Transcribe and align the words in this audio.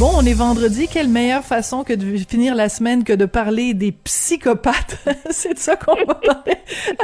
Bon, 0.00 0.12
on 0.16 0.22
est 0.24 0.32
vendredi. 0.32 0.88
Quelle 0.88 1.08
meilleure 1.10 1.44
façon 1.44 1.84
que 1.84 1.92
de 1.92 2.16
finir 2.26 2.54
la 2.54 2.70
semaine 2.70 3.04
que 3.04 3.12
de 3.12 3.26
parler 3.26 3.74
des 3.74 3.92
psychopathes? 3.92 4.96
C'est 5.30 5.52
de 5.52 5.58
ça 5.58 5.76
qu'on 5.76 5.94
va 6.06 6.14
parler 6.14 6.54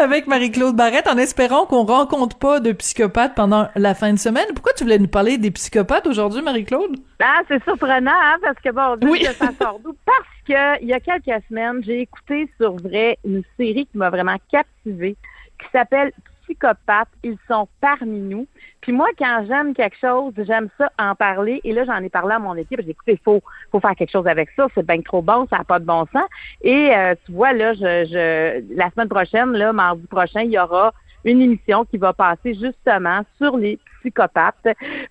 avec 0.01 0.27
Marie-Claude 0.27 0.75
Barrette 0.75 1.07
en 1.07 1.19
espérant 1.19 1.67
qu'on 1.67 1.85
rencontre 1.85 2.39
pas 2.39 2.59
de 2.59 2.73
psychopathes 2.73 3.35
pendant 3.35 3.69
la 3.77 3.95
fin 3.95 4.15
de 4.15 4.19
semaine. 4.19 4.47
Pourquoi 4.55 4.73
tu 4.73 4.85
voulais 4.85 4.99
nous 4.99 5.09
parler 5.09 5.37
des 5.37 5.51
psychopathes 5.51 6.07
aujourd'hui, 6.07 6.41
Marie-Claude? 6.41 6.97
Ah, 7.21 7.41
c'est 7.49 7.63
surprenant, 7.65 8.13
hein, 8.15 8.37
parce 8.41 8.59
que 8.65 8.71
bon, 8.71 9.07
Oui. 9.07 9.21
que 9.21 9.33
ça 9.35 9.51
sort 9.61 9.79
d'où? 9.85 9.95
Parce 10.07 10.19
que 10.49 10.83
il 10.83 10.89
y 10.89 10.95
a 10.95 11.01
quelques 11.01 11.43
semaines, 11.51 11.83
j'ai 11.85 12.01
écouté 12.01 12.49
sur 12.59 12.77
vrai 12.77 13.19
une 13.27 13.43
série 13.59 13.85
qui 13.93 13.99
m'a 13.99 14.09
vraiment 14.09 14.37
captivée, 14.51 15.17
qui 15.61 15.67
s'appelle 15.71 16.13
Psychopathes. 16.47 17.09
Ils 17.23 17.37
sont 17.49 17.69
parmi 17.81 18.21
nous. 18.21 18.47
Puis 18.81 18.93
moi, 18.93 19.09
quand 19.19 19.45
j'aime 19.49 19.75
quelque 19.75 19.97
chose, 20.01 20.33
j'aime 20.39 20.69
ça 20.79 20.91
en 20.99 21.15
parler. 21.15 21.61
Et 21.65 21.73
là, 21.73 21.85
j'en 21.85 21.99
ai 21.99 22.09
parlé 22.09 22.35
à 22.35 22.39
mon 22.39 22.55
équipe. 22.55 22.79
J'ai 22.79 22.85
dit, 22.85 22.91
écoutez, 22.93 23.13
il 23.13 23.25
faut, 23.25 23.43
faut 23.73 23.81
faire 23.81 23.95
quelque 23.95 24.13
chose 24.13 24.27
avec 24.27 24.51
ça. 24.57 24.67
C'est 24.75 24.87
bien 24.87 25.01
trop 25.03 25.23
bon, 25.23 25.47
ça 25.51 25.59
n'a 25.59 25.65
pas 25.65 25.79
de 25.79 25.85
bon 25.85 26.07
sens. 26.13 26.29
Et 26.63 26.95
euh, 26.95 27.15
tu 27.25 27.33
vois, 27.33 27.53
là, 27.53 27.75
je, 27.75 27.81
je, 27.81 28.75
la 28.77 28.91
semaine 28.91 29.09
prochaine, 29.09 29.53
là, 29.53 29.73
mardi 29.73 30.07
prochain, 30.07 30.43
il 30.43 30.53
y 30.53 30.59
aura 30.59 30.93
une 31.25 31.43
émission 31.43 31.85
qui 31.85 31.99
va 31.99 32.13
passer 32.13 32.55
justement 32.55 33.23
sur 33.39 33.57
les 33.57 33.79
psychopathes 34.01 34.69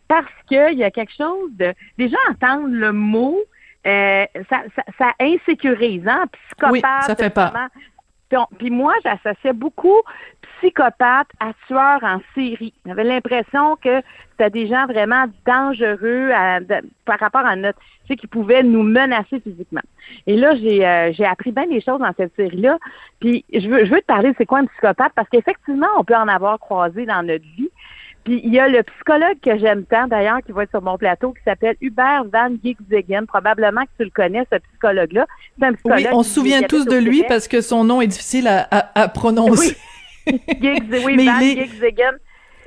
parce 0.07 0.31
qu'il 0.47 0.77
y 0.77 0.83
a 0.83 0.91
quelque 0.91 1.13
chose 1.13 1.49
de... 1.51 1.73
Les 1.97 2.07
gens 2.07 2.17
entendent 2.31 2.71
le 2.71 2.93
mot, 2.93 3.37
euh, 3.85 4.25
ça, 4.49 4.63
ça, 4.75 4.83
ça 4.97 5.11
insécurise, 5.19 6.07
hein? 6.07 6.25
Psychopathe. 6.31 6.71
Oui, 6.71 6.81
ça 6.81 7.15
fait 7.15 7.29
peur. 7.29 7.51
Puis 8.57 8.69
moi, 8.69 8.93
j'associais 9.03 9.53
beaucoup 9.53 10.01
psychopathe 10.57 11.27
à 11.39 11.51
tueur 11.67 11.99
en 12.01 12.19
série. 12.33 12.73
J'avais 12.85 13.03
l'impression 13.03 13.75
que 13.77 14.01
c'était 14.31 14.49
des 14.49 14.67
gens 14.67 14.85
vraiment 14.85 15.25
dangereux 15.45 16.31
par 17.05 17.19
rapport 17.19 17.45
à 17.45 17.55
notre, 17.55 17.79
tu 17.79 18.07
sais, 18.07 18.15
qui 18.15 18.27
pouvaient 18.27 18.63
nous 18.63 18.83
menacer 18.83 19.39
physiquement. 19.39 19.81
Et 20.27 20.35
là, 20.35 20.55
j'ai 20.55 20.85
euh, 20.85 21.11
j'ai 21.13 21.25
appris 21.25 21.51
bien 21.51 21.67
des 21.67 21.81
choses 21.81 21.99
dans 21.99 22.13
cette 22.17 22.35
série-là. 22.35 22.77
Puis 23.19 23.45
je 23.53 23.67
veux, 23.67 23.85
je 23.85 23.91
veux 23.91 24.01
te 24.01 24.05
parler, 24.05 24.31
de 24.31 24.35
c'est 24.37 24.45
quoi 24.45 24.59
un 24.59 24.65
psychopathe? 24.65 25.13
Parce 25.15 25.29
qu'effectivement, 25.29 25.87
on 25.97 26.03
peut 26.03 26.15
en 26.15 26.27
avoir 26.27 26.59
croisé 26.59 27.05
dans 27.05 27.23
notre 27.23 27.45
vie. 27.57 27.64
Puis 28.25 28.41
il 28.43 28.53
y 28.53 28.59
a 28.59 28.67
le 28.67 28.81
psychologue 28.83 29.37
que 29.41 29.57
j'aime 29.59 29.85
tant 29.85 30.07
d'ailleurs 30.07 30.39
qui 30.45 30.51
va 30.51 30.63
être 30.63 30.71
sur 30.71 30.81
mon 30.81 30.97
plateau 30.97 31.31
qui 31.31 31.43
s'appelle 31.45 31.75
Hubert 31.79 32.25
Van 32.33 32.49
Giegsegen. 32.63 33.25
Probablement 33.27 33.83
que 33.83 33.89
tu 33.99 34.03
le 34.03 34.09
connais, 34.09 34.45
ce 34.51 34.57
psychologue-là. 34.57 35.25
C'est 35.59 35.65
un 35.65 35.73
psychologue. 35.73 35.99
Oui, 35.99 36.07
on 36.11 36.23
se 36.23 36.33
souvient 36.33 36.63
tous 36.63 36.85
de 36.85 36.97
lui 36.97 37.23
parce 37.27 37.47
que 37.47 37.61
son 37.61 37.83
nom 37.83 38.01
est 38.01 38.07
difficile 38.07 38.47
à, 38.47 38.67
à- 38.71 39.01
à 39.03 39.07
prononcer. 39.07 39.77
Giggs, 40.27 40.83
oui, 41.05 41.15
Mais 41.17 41.25
Van 41.25 41.39
il 41.39 41.43
est- 41.43 41.55
Giegsegen. 41.67 42.17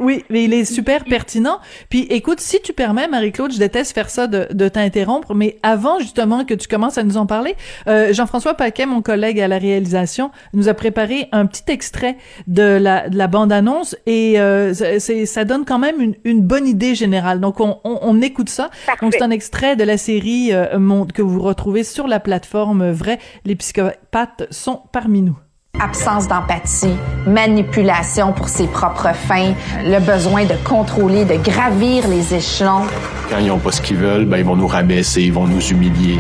Oui, 0.00 0.24
mais 0.30 0.44
il 0.44 0.54
est 0.54 0.64
super 0.64 1.04
pertinent. 1.04 1.58
Puis 1.88 2.02
écoute, 2.10 2.40
si 2.40 2.60
tu 2.62 2.72
permets, 2.72 3.08
Marie-Claude, 3.08 3.52
je 3.52 3.58
déteste 3.58 3.92
faire 3.94 4.10
ça 4.10 4.26
de, 4.26 4.46
de 4.52 4.68
t'interrompre, 4.68 5.34
mais 5.34 5.58
avant 5.62 5.98
justement 5.98 6.44
que 6.44 6.54
tu 6.54 6.68
commences 6.68 6.98
à 6.98 7.02
nous 7.02 7.16
en 7.16 7.26
parler, 7.26 7.56
euh, 7.88 8.12
Jean-François 8.12 8.54
Paquet, 8.54 8.86
mon 8.86 9.02
collègue 9.02 9.40
à 9.40 9.48
la 9.48 9.58
réalisation, 9.58 10.30
nous 10.54 10.68
a 10.68 10.74
préparé 10.74 11.28
un 11.32 11.46
petit 11.46 11.64
extrait 11.68 12.16
de 12.46 12.62
la, 12.62 13.08
de 13.08 13.16
la 13.18 13.26
bande-annonce 13.26 13.96
et 14.06 14.38
euh, 14.40 14.72
c'est- 14.74 15.26
ça 15.26 15.44
donne 15.44 15.64
quand 15.64 15.78
même 15.78 16.00
une, 16.00 16.14
une 16.24 16.42
bonne 16.42 16.66
idée 16.68 16.94
générale. 16.94 17.40
Donc 17.40 17.60
on, 17.60 17.78
on, 17.84 17.98
on 18.02 18.20
écoute 18.22 18.48
ça. 18.50 18.70
Parfait. 18.86 19.04
Donc 19.04 19.14
c'est 19.14 19.22
un 19.22 19.30
extrait 19.30 19.74
de 19.76 19.84
la 19.84 19.96
série 19.98 20.52
euh, 20.52 20.78
Mon- 20.78 21.06
que 21.06 21.22
vous 21.22 21.40
retrouvez 21.40 21.84
sur 21.84 22.06
la 22.06 22.20
plateforme 22.20 22.90
Vrai. 22.90 23.18
Les 23.44 23.56
psychopathes 23.56 24.46
sont 24.50 24.80
parmi 24.92 25.22
nous. 25.22 25.36
Absence 25.80 26.28
d'empathie, 26.28 26.96
manipulation 27.26 28.32
pour 28.32 28.48
ses 28.48 28.66
propres 28.66 29.14
fins, 29.14 29.54
le 29.84 29.98
besoin 30.00 30.44
de 30.44 30.54
contrôler, 30.64 31.24
de 31.24 31.36
gravir 31.36 32.06
les 32.08 32.34
échelons. 32.34 32.82
Quand 33.30 33.38
ils 33.38 33.48
n'ont 33.48 33.58
pas 33.58 33.72
ce 33.72 33.80
qu'ils 33.80 33.96
veulent, 33.96 34.24
ben, 34.24 34.38
ils 34.38 34.44
vont 34.44 34.56
nous 34.56 34.66
rabaisser, 34.66 35.22
ils 35.22 35.32
vont 35.32 35.46
nous 35.46 35.60
humilier. 35.60 36.18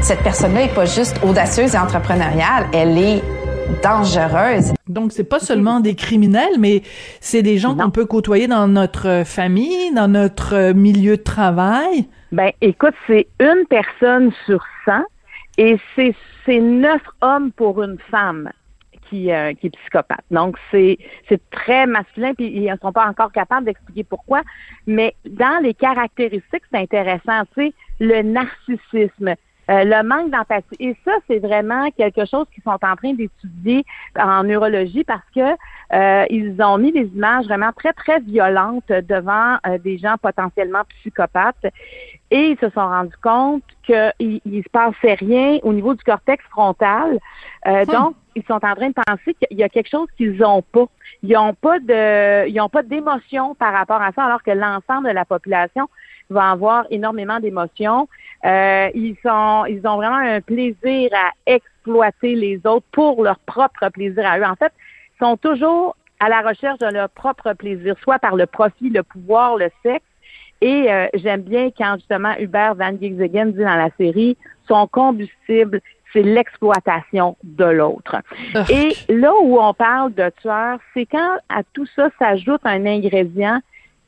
Cette 0.00 0.22
personne-là 0.22 0.62
est 0.62 0.74
pas 0.74 0.86
juste 0.86 1.20
audacieuse 1.22 1.74
et 1.74 1.78
entrepreneuriale, 1.78 2.68
elle 2.72 2.96
est 2.98 3.22
dangereuse. 3.82 4.72
Donc, 4.88 5.12
c'est 5.12 5.28
pas 5.28 5.40
seulement 5.40 5.80
des 5.80 5.94
criminels, 5.94 6.58
mais 6.58 6.82
c'est 7.20 7.42
des 7.42 7.58
gens 7.58 7.76
qu'on 7.76 7.90
peut 7.90 8.06
côtoyer 8.06 8.46
dans 8.46 8.68
notre 8.68 9.22
famille, 9.26 9.92
dans 9.94 10.08
notre 10.08 10.72
milieu 10.72 11.16
de 11.16 11.22
travail. 11.22 12.06
Ben, 12.32 12.50
écoute, 12.60 12.94
c'est 13.06 13.26
une 13.40 13.64
personne 13.68 14.30
sur 14.46 14.62
100 14.84 14.92
et 15.58 15.78
c'est 15.94 16.14
c'est 16.48 16.60
neuf 16.60 17.02
hommes 17.20 17.52
pour 17.52 17.82
une 17.82 17.98
femme 18.10 18.50
qui, 19.08 19.32
euh, 19.32 19.52
qui 19.54 19.68
est 19.68 19.70
psychopathe. 19.70 20.24
Donc, 20.30 20.56
c'est 20.70 20.98
c'est 21.28 21.40
très 21.50 21.86
masculin, 21.86 22.34
puis 22.34 22.46
ils 22.46 22.70
ne 22.70 22.76
sont 22.76 22.92
pas 22.92 23.06
encore 23.06 23.32
capables 23.32 23.66
d'expliquer 23.66 24.04
pourquoi. 24.04 24.42
Mais 24.86 25.14
dans 25.24 25.62
les 25.62 25.74
caractéristiques, 25.74 26.62
c'est 26.70 26.78
intéressant, 26.78 27.42
sais, 27.54 27.72
le 28.00 28.22
narcissisme, 28.22 29.34
euh, 29.70 29.84
le 29.84 30.02
manque 30.02 30.30
d'empathie. 30.30 30.76
Et 30.80 30.96
ça, 31.04 31.12
c'est 31.26 31.38
vraiment 31.38 31.90
quelque 31.90 32.24
chose 32.24 32.46
qu'ils 32.54 32.62
sont 32.62 32.70
en 32.70 32.96
train 32.96 33.12
d'étudier 33.12 33.84
en 34.18 34.44
neurologie 34.44 35.04
parce 35.04 35.28
que 35.34 35.56
euh, 35.92 36.26
ils 36.30 36.60
ont 36.62 36.78
mis 36.78 36.92
des 36.92 37.06
images 37.14 37.46
vraiment 37.46 37.72
très, 37.72 37.92
très 37.92 38.20
violentes 38.20 38.88
devant 38.88 39.56
euh, 39.66 39.78
des 39.78 39.98
gens 39.98 40.16
potentiellement 40.20 40.82
psychopathes 41.00 41.66
et 42.30 42.50
ils 42.50 42.58
se 42.58 42.68
sont 42.70 42.86
rendus 42.86 43.16
compte 43.22 43.62
qu'il 43.84 44.40
ne 44.44 44.62
se 44.62 44.68
passait 44.68 45.14
rien 45.14 45.58
au 45.62 45.72
niveau 45.72 45.94
du 45.94 46.04
cortex 46.04 46.44
frontal. 46.50 47.18
Euh, 47.66 47.84
Donc, 47.86 48.16
ils 48.34 48.44
sont 48.44 48.54
en 48.54 48.74
train 48.74 48.88
de 48.88 48.94
penser 49.06 49.34
qu'il 49.34 49.58
y 49.58 49.62
a 49.62 49.68
quelque 49.68 49.88
chose 49.88 50.08
qu'ils 50.16 50.36
n'ont 50.36 50.62
pas. 50.62 50.84
Ils 51.22 51.32
n'ont 51.32 51.54
pas 51.54 51.78
de, 51.80 52.48
ils 52.48 52.54
n'ont 52.54 52.68
pas 52.68 52.82
d'émotion 52.82 53.54
par 53.54 53.72
rapport 53.72 54.00
à 54.00 54.12
ça, 54.12 54.24
alors 54.24 54.42
que 54.42 54.50
l'ensemble 54.50 55.08
de 55.08 55.14
la 55.14 55.24
population 55.24 55.88
va 56.30 56.50
avoir 56.50 56.84
énormément 56.90 57.40
d'émotions. 57.40 58.08
Euh, 58.44 58.88
ils 58.94 59.16
sont, 59.22 59.64
ils 59.66 59.80
ont 59.86 59.96
vraiment 59.96 60.16
un 60.16 60.40
plaisir 60.40 61.10
à 61.12 61.30
exploiter 61.46 62.34
les 62.34 62.60
autres 62.64 62.86
pour 62.92 63.22
leur 63.22 63.38
propre 63.40 63.88
plaisir 63.88 64.24
à 64.26 64.38
eux. 64.38 64.44
En 64.44 64.56
fait, 64.56 64.72
ils 65.14 65.24
sont 65.24 65.36
toujours 65.36 65.96
à 66.20 66.28
la 66.28 66.40
recherche 66.42 66.78
de 66.78 66.86
leur 66.86 67.08
propre 67.10 67.52
plaisir, 67.52 67.94
soit 68.02 68.18
par 68.18 68.36
le 68.36 68.46
profit, 68.46 68.90
le 68.90 69.02
pouvoir, 69.02 69.56
le 69.56 69.70
sexe. 69.82 70.04
Et 70.60 70.92
euh, 70.92 71.06
j'aime 71.14 71.42
bien 71.42 71.70
quand 71.76 71.96
justement 71.96 72.34
Hubert 72.38 72.74
Van 72.74 72.90
Giegsegen 72.90 73.52
dit 73.52 73.62
dans 73.62 73.76
la 73.76 73.90
série, 73.96 74.36
son 74.66 74.86
combustible, 74.88 75.80
c'est 76.12 76.22
l'exploitation 76.22 77.36
de 77.44 77.64
l'autre. 77.64 78.16
Et 78.70 78.94
là 79.08 79.32
où 79.40 79.60
on 79.60 79.74
parle 79.74 80.14
de 80.14 80.30
tueur, 80.40 80.78
c'est 80.94 81.06
quand 81.06 81.38
à 81.48 81.62
tout 81.72 81.86
ça 81.94 82.08
s'ajoute 82.18 82.60
un 82.64 82.86
ingrédient 82.86 83.60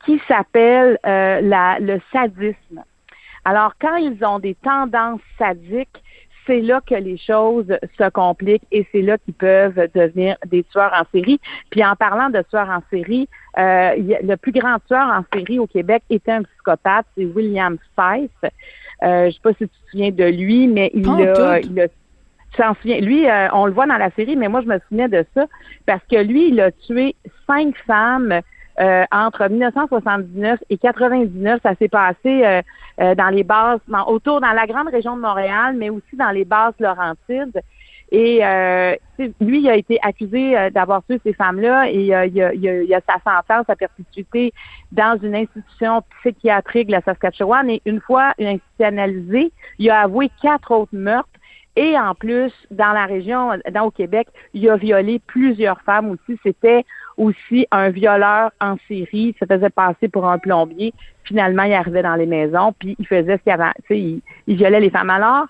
qui 0.05 0.21
s'appelle 0.29 0.99
euh, 1.07 1.41
la, 1.41 1.79
le 1.81 2.01
sadisme. 2.13 2.83
Alors, 3.45 3.75
quand 3.81 3.97
ils 3.97 4.25
ont 4.25 4.39
des 4.39 4.55
tendances 4.55 5.21
sadiques, 5.39 6.03
c'est 6.47 6.61
là 6.61 6.81
que 6.85 6.95
les 6.95 7.17
choses 7.17 7.73
se 7.99 8.11
compliquent 8.11 8.67
et 8.73 8.87
c'est 8.93 9.03
là 9.03 9.19
qu'ils 9.19 9.35
peuvent 9.35 9.89
devenir 9.95 10.37
des 10.47 10.65
tueurs 10.65 10.93
en 10.93 11.05
série. 11.13 11.41
Puis 11.71 11.85
en 11.85 11.95
parlant 11.97 12.31
de 12.31 12.43
tueurs 12.51 12.69
en 12.69 12.83
série, 12.91 13.29
euh, 13.59 13.93
le 13.97 14.35
plus 14.37 14.53
grand 14.53 14.79
tueur 14.87 15.07
en 15.07 15.23
série 15.33 15.59
au 15.59 15.67
Québec 15.67 16.03
était 16.11 16.33
un 16.33 16.43
psychopathe, 16.43 17.07
c'est 17.17 17.25
William 17.25 17.77
Fife. 17.95 18.51
Euh, 19.03 19.27
je 19.27 19.35
sais 19.35 19.41
pas 19.43 19.53
si 19.53 19.59
tu 19.59 19.69
te 19.69 19.91
souviens 19.91 20.11
de 20.11 20.25
lui, 20.25 20.67
mais 20.67 20.91
il 20.95 21.09
a, 21.09 21.61
il 21.61 21.81
a 21.81 21.89
tu 22.53 22.61
t'en 22.61 22.75
souviens? 22.75 23.01
Lui, 23.01 23.29
euh, 23.29 23.49
on 23.53 23.67
le 23.67 23.73
voit 23.73 23.87
dans 23.87 23.97
la 23.97 24.11
série, 24.11 24.37
mais 24.37 24.49
moi, 24.49 24.61
je 24.61 24.67
me 24.67 24.79
souvenais 24.89 25.09
de 25.09 25.25
ça 25.35 25.47
parce 25.87 26.03
que 26.11 26.17
lui, 26.17 26.49
il 26.49 26.61
a 26.61 26.73
tué 26.73 27.15
cinq 27.47 27.77
femmes 27.87 28.41
euh, 28.81 29.05
entre 29.13 29.47
1979 29.49 30.59
et 30.71 30.79
99. 30.79 31.61
Ça 31.63 31.75
s'est 31.75 31.89
passé 31.89 32.17
euh, 32.45 32.63
euh, 33.01 33.15
dans 33.15 33.29
les 33.29 33.45
bases, 33.45 33.81
dans- 33.89 34.07
autour 34.07 34.41
dans 34.41 34.53
la 34.53 34.67
grande 34.67 34.89
région 34.89 35.17
de 35.17 35.21
Montréal, 35.21 35.75
mais 35.77 35.91
aussi 35.91 36.17
dans 36.17 36.31
les 36.31 36.45
bases 36.45 36.75
Laurentides. 36.79 37.61
Et 38.13 38.41
lui, 39.41 39.61
il 39.61 39.69
a 39.69 39.77
été 39.77 40.01
accusé 40.03 40.71
d'avoir 40.73 41.05
tué 41.05 41.21
ces 41.23 41.33
femmes-là 41.33 41.89
et 41.89 42.07
il, 42.07 42.13
a, 42.13 42.23
a 42.25 43.01
sa 43.07 43.21
sentence 43.23 43.67
à 43.69 43.77
perpétuité 43.77 44.53
dans 44.91 45.17
une 45.23 45.37
institution 45.37 46.03
psychiatrique 46.19 46.89
de 46.89 46.93
la 46.93 47.03
Saskatchewan. 47.03 47.71
Et 47.71 47.81
une 47.87 48.01
fois 48.01 48.33
institutionnalisé, 48.41 49.53
il 49.79 49.91
a 49.91 50.01
avoué 50.01 50.29
quatre 50.43 50.73
autres 50.73 50.91
meurtres. 50.97 51.29
Et 51.77 51.97
en 51.97 52.15
plus, 52.17 52.53
dans 52.73 52.93
la 52.93 53.07
région, 53.07 53.53
dans 53.71 53.85
au 53.85 53.91
Québec, 53.93 54.27
il 54.55 54.69
a 54.69 54.77
violé 54.77 55.21
plusieurs 55.25 55.81
femmes 55.83 56.11
aussi. 56.11 56.39
C'était 56.43 56.85
aussi 57.25 57.67
un 57.71 57.91
violeur 57.91 58.51
en 58.61 58.77
série. 58.89 59.35
Se 59.39 59.45
faisait 59.45 59.71
passer 59.71 60.09
pour 60.09 60.25
un 60.27 60.39
plombier. 60.39 60.93
Finalement, 61.25 61.65
il 61.65 61.75
arrivait 61.75 62.03
dans 62.03 62.17
les 62.17 62.27
maisons, 62.27 62.73
puis 62.79 62.97
il 62.99 63.07
faisait 63.07 63.37
ce 63.37 63.43
qu'il 63.43 63.53
avait. 63.53 63.71
Il, 63.91 64.21
il 64.47 64.57
violait 64.57 64.81
les 64.81 64.91
femmes. 64.91 65.11
Alors, 65.11 65.47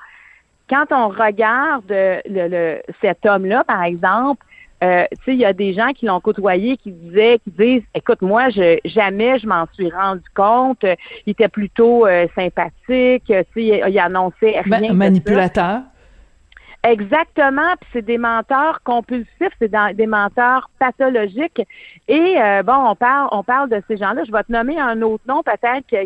quand 0.68 0.86
on 0.90 1.08
regarde 1.08 1.84
le, 1.88 2.48
le- 2.48 2.82
cet 3.00 3.24
homme-là, 3.24 3.64
par 3.64 3.82
exemple, 3.84 4.44
euh, 4.82 5.04
il 5.26 5.34
y 5.34 5.44
a 5.44 5.52
des 5.52 5.74
gens 5.74 5.90
qui 5.94 6.06
l'ont 6.06 6.20
côtoyé 6.20 6.76
qui 6.78 6.90
disaient, 6.90 7.38
qui 7.44 7.50
disent, 7.50 7.82
écoute, 7.94 8.22
moi, 8.22 8.48
je, 8.50 8.78
jamais 8.86 9.38
je 9.38 9.46
m'en 9.46 9.66
suis 9.74 9.90
rendu 9.90 10.24
compte. 10.34 10.84
Il 11.26 11.30
était 11.32 11.48
plutôt 11.48 12.06
euh, 12.06 12.26
sympathique. 12.34 13.30
Il, 13.56 13.82
il 13.88 13.98
annonçait 13.98 14.60
rien. 14.60 14.92
manipulateur. 14.94 15.54
ça. 15.54 15.84
Exactement. 16.82 17.74
Puis 17.80 17.90
c'est 17.92 18.04
des 18.04 18.18
menteurs 18.18 18.80
compulsifs, 18.84 19.52
c'est 19.60 19.70
des 19.94 20.06
menteurs 20.06 20.70
pathologiques. 20.78 21.62
Et 22.08 22.36
euh, 22.40 22.62
bon, 22.62 22.74
on 22.88 22.94
parle, 22.96 23.28
on 23.32 23.42
parle 23.44 23.68
de 23.68 23.82
ces 23.88 23.96
gens-là. 23.98 24.22
Je 24.26 24.32
vais 24.32 24.42
te 24.44 24.52
nommer 24.52 24.78
un 24.78 25.02
autre 25.02 25.22
nom 25.28 25.42
peut-être 25.42 25.86
que, 25.90 25.96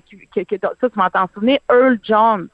ça 0.80 0.88
tu 0.88 0.98
vas 0.98 1.10
t'en 1.10 1.28
souvenir. 1.32 1.58
Earl 1.70 1.98
Jones. 2.02 2.48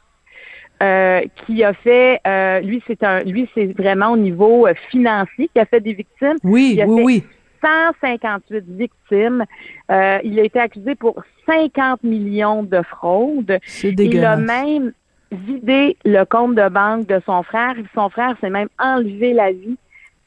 euh, 0.83 1.21
qui 1.47 1.63
a 1.63 1.75
fait, 1.75 2.21
euh, 2.27 2.61
lui 2.61 2.83
c'est 2.87 3.03
un, 3.05 3.21
lui 3.21 3.47
c'est 3.55 3.67
vraiment 3.77 4.13
au 4.13 4.17
niveau 4.17 4.67
euh, 4.67 4.73
financier 4.91 5.51
qui 5.53 5.61
a 5.61 5.67
fait 5.67 5.81
des 5.81 5.93
victimes. 5.93 6.37
Oui, 6.43 6.73
Il 6.75 6.81
a 6.83 6.87
oui, 6.87 6.97
fait 6.97 7.05
oui. 7.05 7.25
158 7.63 8.65
victimes. 8.69 9.45
Euh, 9.91 10.19
il 10.25 10.41
a 10.41 10.45
été 10.45 10.59
accusé 10.59 10.95
pour 10.95 11.23
50 11.47 12.03
millions 12.05 12.63
de 12.63 12.81
fraudes. 12.83 13.59
C'est 13.67 13.89
Il 13.89 13.93
a 13.93 13.97
dégueulasse. 13.97 14.41
même 14.41 14.93
vidé 15.31 15.97
le 16.05 16.25
compte 16.25 16.55
de 16.55 16.69
banque 16.69 17.07
de 17.07 17.21
son 17.27 17.43
frère. 17.43 17.75
Son 17.95 18.09
frère 18.09 18.35
s'est 18.41 18.51
même 18.51 18.69
enlevé 18.79 19.33
la 19.33 19.53
vie 19.53 19.77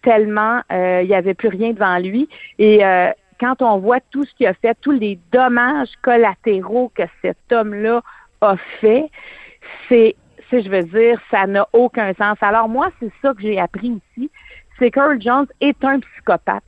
tellement 0.03 0.61
euh, 0.71 1.01
il 1.01 1.07
n'y 1.07 1.15
avait 1.15 1.33
plus 1.33 1.47
rien 1.47 1.71
devant 1.71 1.97
lui. 1.97 2.29
Et 2.59 2.85
euh, 2.85 3.09
quand 3.39 3.61
on 3.61 3.77
voit 3.79 3.99
tout 4.11 4.23
ce 4.25 4.33
qu'il 4.35 4.45
a 4.47 4.53
fait, 4.53 4.77
tous 4.81 4.91
les 4.91 5.17
dommages 5.31 5.91
collatéraux 6.01 6.91
que 6.95 7.03
cet 7.21 7.37
homme-là 7.51 8.01
a 8.41 8.55
fait, 8.79 9.09
c'est, 9.87 10.15
c'est, 10.49 10.61
je 10.61 10.69
veux 10.69 10.83
dire, 10.83 11.19
ça 11.31 11.47
n'a 11.47 11.67
aucun 11.73 12.13
sens. 12.13 12.37
Alors 12.41 12.69
moi, 12.69 12.89
c'est 12.99 13.11
ça 13.21 13.33
que 13.33 13.41
j'ai 13.41 13.59
appris 13.59 13.91
aussi, 13.91 14.29
c'est 14.77 14.91
qu'Earl 14.91 15.21
Jones 15.21 15.47
est 15.61 15.83
un 15.83 15.99
psychopathe. 15.99 16.63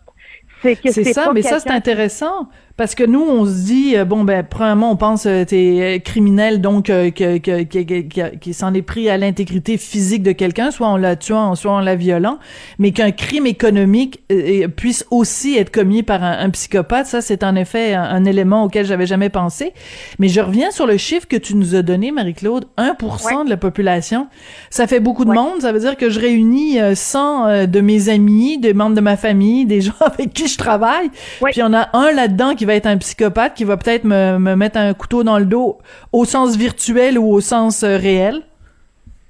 C'est 0.62 0.82
que 0.82 0.92
C'est 0.92 1.14
ça, 1.14 1.32
mais 1.34 1.42
ça, 1.42 1.60
c'est 1.60 1.72
intéressant. 1.72 2.50
Parce 2.78 2.94
que 2.94 3.06
nous, 3.06 3.22
on 3.22 3.46
se 3.46 3.66
dit, 3.68 3.96
euh, 3.96 4.04
bon, 4.04 4.26
ben, 4.26 4.44
premièrement, 4.44 4.92
on 4.92 4.98
pense 4.98 5.26
euh, 5.28 5.46
t'es 5.46 5.78
euh, 5.96 6.00
criminel, 6.00 6.60
donc, 6.60 6.90
euh, 6.90 7.10
que, 7.10 7.38
que, 7.38 7.64
que, 7.64 8.36
qui 8.36 8.54
s'en 8.54 8.74
est 8.74 8.82
pris 8.82 9.10
à 9.10 9.18
l'intégrité 9.18 9.78
physique 9.78 10.24
de 10.24 10.34
quelqu'un, 10.34 10.72
soit 10.72 10.88
en 10.88 10.98
la 10.98 11.16
tuant, 11.16 11.56
soit 11.56 11.72
en 11.72 11.80
la 11.80 11.96
violant, 11.96 12.38
mais 12.78 12.92
qu'un 12.92 13.12
crime 13.12 13.46
économique 13.46 14.20
euh, 14.30 14.68
puisse 14.68 15.06
aussi 15.10 15.56
être 15.58 15.72
commis 15.72 16.04
par 16.04 16.22
un, 16.22 16.38
un 16.40 16.50
psychopathe, 16.50 17.08
ça, 17.08 17.22
c'est 17.22 17.46
en 17.46 17.56
effet 17.56 17.94
un, 17.94 18.04
un 18.04 18.26
élément 18.26 18.66
auquel 18.66 18.86
j'avais 18.86 19.06
jamais 19.06 19.30
pensé. 19.30 19.72
Mais 20.20 20.28
je 20.28 20.42
reviens 20.42 20.72
sur 20.72 20.86
le 20.86 20.98
chiffre 20.98 21.30
que 21.30 21.38
tu 21.38 21.56
nous 21.56 21.76
as 21.76 21.82
donné, 21.82 22.12
Marie-Claude, 22.12 22.66
1% 22.78 23.46
de 23.46 23.50
la 23.50 23.56
population. 23.58 24.28
Ça 24.70 24.86
fait 24.86 25.00
beaucoup 25.00 25.24
de 25.24 25.30
Ouais. 25.30 25.36
monde, 25.38 25.62
ça 25.62 25.72
veut 25.72 25.80
dire 25.80 25.96
que 25.96 26.10
je 26.10 26.20
réunis 26.20 26.82
euh, 26.82 26.94
100 26.94 27.48
euh, 27.48 27.66
de 27.68 27.80
mes 27.80 28.10
amis, 28.10 28.58
des 28.58 28.74
membres 28.74 28.96
de 28.98 29.02
ma 29.02 29.16
famille, 29.16 29.66
des 29.66 29.80
gens 29.80 29.94
avec 30.02 30.34
qui 30.34 30.50
je 30.50 30.58
travaille, 30.58 31.10
Ouais. 31.42 31.52
puis 31.52 31.58
il 31.58 31.60
y 31.62 31.64
en 31.64 31.74
a 31.74 31.88
un 31.94 32.12
là-dedans 32.12 32.54
qui 32.54 32.65
va 32.66 32.76
être 32.76 32.88
un 32.88 32.98
psychopathe, 32.98 33.54
qui 33.54 33.64
va 33.64 33.78
peut-être 33.78 34.04
me, 34.04 34.38
me 34.38 34.56
mettre 34.56 34.78
un 34.78 34.94
couteau 34.94 35.24
dans 35.24 35.40
le 35.40 35.46
dos 35.46 35.78
au 36.12 36.26
sens 36.26 36.58
virtuel 36.58 37.18
ou 37.18 37.32
au 37.32 37.42
sens 37.42 37.84
euh, 37.84 37.98
réel? 37.98 38.44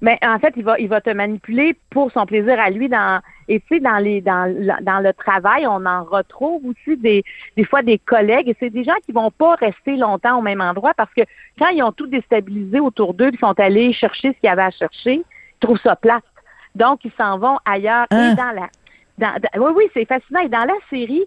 Mais 0.02 0.20
en 0.24 0.38
fait, 0.40 0.54
il 0.56 0.64
va, 0.64 0.78
il 0.78 0.88
va 0.88 1.02
te 1.02 1.10
manipuler 1.10 1.76
pour 1.90 2.12
son 2.12 2.26
plaisir 2.26 2.60
à 2.60 2.70
lui. 2.70 2.90
Dans, 2.90 3.22
et 3.48 3.60
tu 3.62 3.68
sais, 3.76 3.80
dans 3.80 3.98
les, 3.98 4.22
dans, 4.22 4.54
dans 4.82 5.00
le 5.00 5.14
travail, 5.14 5.66
on 5.66 5.86
en 5.86 6.04
retrouve 6.04 6.62
aussi 6.66 6.98
des, 6.98 7.24
des 7.58 7.64
fois 7.64 7.82
des 7.82 7.98
collègues. 7.98 8.50
Et 8.50 8.56
c'est 8.60 8.70
des 8.70 8.84
gens 8.84 8.94
qui 9.06 9.14
vont 9.14 9.32
pas 9.32 9.56
rester 9.56 9.96
longtemps 9.96 10.38
au 10.38 10.42
même 10.42 10.62
endroit 10.62 10.94
parce 10.96 11.14
que 11.14 11.22
quand 11.58 11.70
ils 11.70 11.81
ont 11.81 11.92
tout 11.92 12.08
déstabilisé 12.08 12.80
autour 12.80 13.14
d'eux, 13.14 13.31
ils 13.34 13.40
sont 13.40 13.60
allés 13.60 13.94
chercher 13.94 14.34
ce 14.34 14.40
qu'il 14.40 14.48
y 14.48 14.50
avait 14.50 14.64
à 14.64 14.72
chercher, 14.72 15.16
ils 15.16 15.60
trouvent 15.60 15.81
ça 15.81 15.96
plate. 15.96 16.24
Donc, 16.76 17.00
ils 17.06 17.12
s'en 17.18 17.40
vont 17.40 17.58
ailleurs. 17.66 18.06
Hein? 18.12 18.34
Et 18.34 18.36
dans 18.36 18.52
la, 18.52 18.68
oui, 19.20 19.72
oui, 19.76 19.84
c'est 19.94 20.06
fascinant. 20.06 20.42
Et 20.42 20.50
dans 20.50 20.66
la 20.66 20.76
série, 20.90 21.24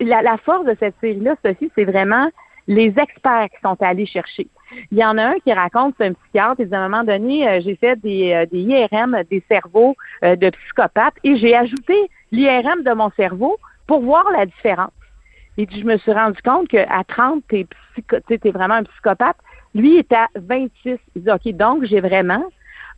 la, 0.00 0.36
force 0.38 0.64
de 0.64 0.76
cette 0.78 0.94
série-là, 1.00 1.34
Sophie, 1.44 1.70
c'est 1.74 1.84
vraiment 1.84 2.28
les 2.68 2.94
experts 2.96 3.48
qui 3.50 3.60
sont 3.62 3.76
allés 3.80 4.06
chercher. 4.06 4.46
Il 4.90 4.98
y 4.98 5.04
en 5.04 5.18
a 5.18 5.24
un 5.24 5.38
qui 5.40 5.52
raconte, 5.52 5.94
c'est 5.98 6.06
un 6.06 6.12
psychiatre, 6.12 6.62
dit 6.62 6.74
à 6.74 6.80
un 6.80 6.88
moment 6.88 7.04
donné, 7.04 7.46
euh, 7.48 7.60
j'ai 7.62 7.76
fait 7.76 8.00
des, 8.00 8.32
euh, 8.32 8.46
IRM, 8.52 9.22
des 9.30 9.42
cerveaux 9.48 9.96
euh, 10.24 10.36
de 10.36 10.50
psychopathes, 10.50 11.16
et 11.24 11.36
j'ai 11.36 11.54
ajouté 11.54 11.94
l'IRM 12.30 12.82
de 12.82 12.92
mon 12.92 13.10
cerveau 13.10 13.58
pour 13.86 14.00
voir 14.00 14.30
la 14.30 14.46
différence. 14.46 14.92
Et 15.58 15.66
je 15.70 15.84
me 15.84 15.98
suis 15.98 16.12
rendu 16.12 16.40
compte 16.42 16.68
qu'à 16.68 17.02
30, 17.06 17.42
t'es 17.48 17.66
t'es 18.26 18.50
vraiment 18.50 18.76
un 18.76 18.84
psychopathe. 18.84 19.36
Lui 19.74 19.98
est 19.98 20.10
à 20.12 20.28
26. 20.34 20.98
Il 21.14 21.24
dit, 21.24 21.30
OK, 21.30 21.52
donc 21.54 21.84
j'ai 21.84 22.00
vraiment 22.00 22.44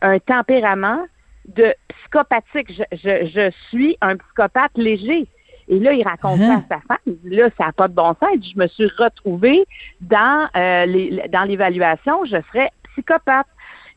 un 0.03 0.19
tempérament 0.21 1.01
de 1.49 1.75
psychopathique. 1.89 2.73
Je, 2.73 2.83
je, 2.93 3.27
je 3.27 3.51
suis 3.69 3.97
un 4.01 4.17
psychopathe 4.17 4.73
léger. 4.77 5.27
Et 5.69 5.79
là, 5.79 5.93
il 5.93 6.03
raconte 6.03 6.41
Hein? 6.41 6.63
ça 6.69 6.75
à 6.75 6.79
sa 6.79 6.87
femme. 6.87 6.99
Il 7.07 7.17
dit, 7.21 7.37
là, 7.37 7.49
ça 7.57 7.67
n'a 7.67 7.73
pas 7.73 7.89
de 7.89 7.95
bon 7.95 8.15
sens. 8.21 8.37
Je 8.43 8.59
me 8.59 8.67
suis 8.67 8.89
retrouvée 8.99 9.65
dans, 10.01 10.49
euh, 10.57 10.87
les, 10.87 11.29
dans 11.33 11.45
l'évaluation, 11.45 12.25
je 12.25 12.37
serais 12.53 12.71
psychopathe. 12.93 13.47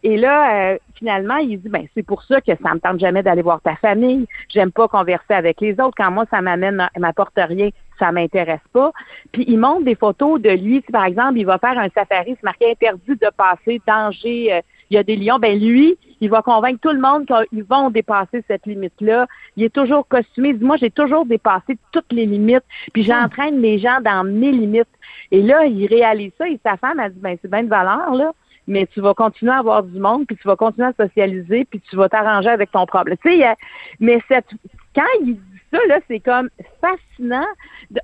Et 0.03 0.15
là, 0.15 0.73
euh, 0.73 0.77
finalement, 0.93 1.37
il 1.37 1.59
dit, 1.59 1.69
ben 1.69 1.85
c'est 1.95 2.03
pour 2.03 2.23
ça 2.23 2.39
que 2.39 2.51
ça 2.63 2.73
me 2.73 2.79
tente 2.79 2.99
jamais 2.99 3.23
d'aller 3.23 3.41
voir 3.41 3.59
ta 3.61 3.75
famille. 3.75 4.27
J'aime 4.47 4.71
pas 4.71 4.87
converser 4.87 5.33
avec 5.33 5.59
les 5.59 5.73
autres. 5.73 5.95
Quand 5.97 6.11
moi, 6.11 6.25
ça 6.29 6.41
m'amène, 6.41 6.87
m'apporte 6.97 7.33
rien, 7.35 7.69
ça 7.97 8.11
m'intéresse 8.11 8.61
pas. 8.71 8.91
Puis 9.31 9.43
il 9.47 9.57
montre 9.57 9.83
des 9.83 9.95
photos 9.95 10.39
de 10.39 10.51
lui. 10.51 10.83
Si, 10.85 10.91
par 10.91 11.05
exemple, 11.05 11.37
il 11.39 11.45
va 11.45 11.57
faire 11.57 11.77
un 11.79 11.89
safari, 11.89 12.35
c'est 12.35 12.43
marqué 12.43 12.71
interdit 12.71 13.15
de 13.15 13.29
passer, 13.35 13.81
danger, 13.87 14.53
euh, 14.53 14.61
il 14.89 14.95
y 14.95 14.97
a 14.97 15.03
des 15.03 15.15
lions. 15.15 15.39
Ben 15.39 15.59
lui, 15.59 15.97
il 16.21 16.29
va 16.29 16.41
convaincre 16.41 16.79
tout 16.81 16.91
le 16.91 16.99
monde 16.99 17.25
qu'ils 17.25 17.63
vont 17.63 17.89
dépasser 17.89 18.43
cette 18.47 18.65
limite-là. 18.65 19.27
Il 19.55 19.63
est 19.63 19.73
toujours 19.73 20.07
costumé. 20.07 20.53
Moi, 20.53 20.77
j'ai 20.77 20.91
toujours 20.91 21.25
dépassé 21.25 21.77
toutes 21.91 22.11
les 22.11 22.25
limites. 22.25 22.63
Puis 22.93 23.03
j'entraîne 23.03 23.61
les 23.61 23.79
gens 23.79 23.99
dans 24.01 24.23
mes 24.23 24.51
limites. 24.51 24.87
Et 25.31 25.41
là, 25.41 25.65
il 25.65 25.85
réalise 25.87 26.31
ça. 26.37 26.47
Et 26.47 26.59
sa 26.63 26.77
femme 26.77 26.99
a 26.99 27.09
dit, 27.09 27.19
ben 27.19 27.37
c'est 27.41 27.51
bien 27.51 27.63
de 27.63 27.69
valeur, 27.69 28.13
là 28.13 28.31
mais 28.69 28.85
tu 28.85 28.99
vas 28.99 29.13
continuer 29.13 29.53
à 29.53 29.59
avoir 29.59 29.81
du 29.81 29.97
monde, 29.97 30.27
puis 30.27 30.35
tu 30.35 30.45
vas 30.45 30.57
continuer 30.57 30.87
à 30.87 30.93
socialiser, 30.93 31.63
puis 31.63 31.81
tu 31.89 31.95
vas 31.95 32.09
t'arranger 32.09 32.49
avec 32.49 32.69
ton 32.71 32.85
problème. 32.85 33.17
Tu 33.23 33.39
sais, 33.39 33.55
mais 33.99 34.21
cette, 34.27 34.49
quand 34.93 35.03
il 35.21 35.37
ça, 35.71 35.79
là, 35.87 35.99
c'est 36.07 36.19
comme 36.19 36.49
fascinant. 36.81 37.45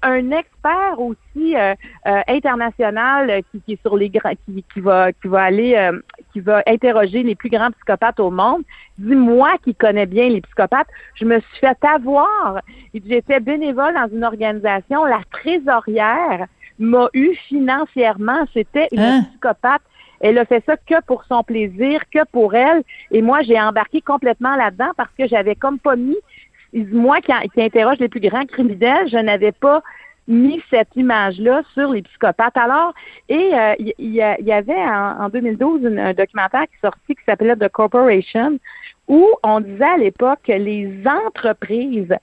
Un 0.02 0.32
expert 0.32 1.00
aussi 1.00 1.56
euh, 1.56 1.74
euh, 2.08 2.22
international 2.28 3.30
euh, 3.30 3.42
qui, 3.52 3.62
qui 3.62 3.74
est 3.74 3.82
sur 3.82 3.96
les 3.98 4.10
grands, 4.10 4.34
qui, 4.46 4.64
qui 4.74 4.80
va, 4.82 5.12
qui 5.14 5.28
va 5.28 5.44
aller, 5.44 5.76
euh, 5.76 6.00
qui 6.32 6.40
va 6.40 6.62
interroger 6.68 7.24
les 7.24 7.36
plus 7.36 7.50
grands 7.50 7.72
psychopathes 7.72 8.20
au 8.20 8.32
monde. 8.32 8.64
dit 8.98 9.16
moi 9.16 9.52
qui 9.64 9.74
connais 9.76 10.06
bien 10.06 10.30
les 10.30 10.42
psychopathes, 10.42 10.88
je 11.16 11.26
me 11.26 11.40
suis 11.40 11.60
fait 11.60 11.78
avoir. 11.86 12.62
J'étais 12.94 13.40
bénévole 13.40 13.94
dans 13.94 14.10
une 14.14 14.24
organisation, 14.24 15.06
la 15.06 15.22
trésorière 15.32 16.48
m'a 16.80 17.10
eu 17.14 17.34
financièrement. 17.48 18.46
C'était 18.54 18.88
une 18.92 19.00
Hein? 19.00 19.24
psychopathe. 19.32 19.82
Elle 20.22 20.38
a 20.38 20.46
fait 20.46 20.64
ça 20.66 20.78
que 20.78 21.02
pour 21.06 21.26
son 21.26 21.44
plaisir, 21.44 22.02
que 22.10 22.24
pour 22.32 22.56
elle. 22.56 22.84
Et 23.12 23.22
moi, 23.22 23.42
j'ai 23.42 23.60
embarqué 23.60 24.00
complètement 24.00 24.56
là-dedans 24.56 24.92
parce 24.96 25.12
que 25.18 25.28
j'avais 25.28 25.56
comme 25.56 25.80
pas 25.80 25.98
mis, 25.98 26.18
moi 26.74 27.22
qui, 27.22 27.32
interroge 27.62 28.00
les 28.00 28.10
plus 28.10 28.20
grands 28.20 28.46
criminels, 28.46 29.08
je 29.10 29.18
n'avais 29.18 29.52
pas 29.52 29.82
mis 30.28 30.62
cette 30.70 30.96
image-là 30.96 31.64
sur 31.74 31.92
les 31.92 32.02
psychopathes. 32.02 32.56
Alors, 32.56 32.94
et 33.28 33.52
euh, 33.54 33.74
il 33.80 33.88
y, 34.00 34.20
y- 34.20 34.36
il 34.40 34.46
y 34.46 34.52
avait 34.54 34.74
en, 34.74 35.26
en 35.26 35.30
2012 35.30 35.82
une- 35.84 36.00
un 36.00 36.14
documentaire 36.14 36.64
qui 36.64 36.76
est 36.76 36.86
sorti 36.88 37.16
qui 37.16 37.24
s'appelait 37.26 37.56
The 37.58 37.68
Corporation, 37.70 38.58
où 39.08 39.28
on 39.44 39.60
disait 39.60 39.84
à 39.84 39.98
l'époque 39.98 40.40
que 40.48 40.54
les 40.54 41.04
entreprises 41.06 42.16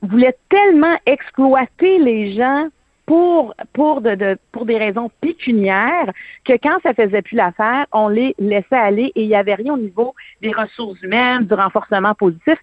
voulaient 0.00 0.36
tellement 0.48 0.96
exploiter 1.06 1.98
les 1.98 2.32
gens 2.34 2.68
pour 3.06 3.54
pour 3.72 4.00
de, 4.00 4.14
de- 4.14 4.38
pour 4.52 4.64
des 4.64 4.78
raisons 4.78 5.10
pécuniaires 5.20 6.10
que 6.44 6.54
quand 6.54 6.78
ça 6.82 6.94
faisait 6.94 7.20
plus 7.22 7.36
l'affaire, 7.36 7.86
on 7.92 8.08
les 8.08 8.34
laissait 8.38 8.76
aller 8.76 9.12
et 9.14 9.22
il 9.22 9.28
n'y 9.28 9.34
avait 9.34 9.54
rien 9.54 9.74
au 9.74 9.78
niveau 9.78 10.14
des 10.40 10.52
ressources 10.52 11.00
humaines, 11.02 11.44
du 11.44 11.54
renforcement 11.54 12.14
positif. 12.14 12.58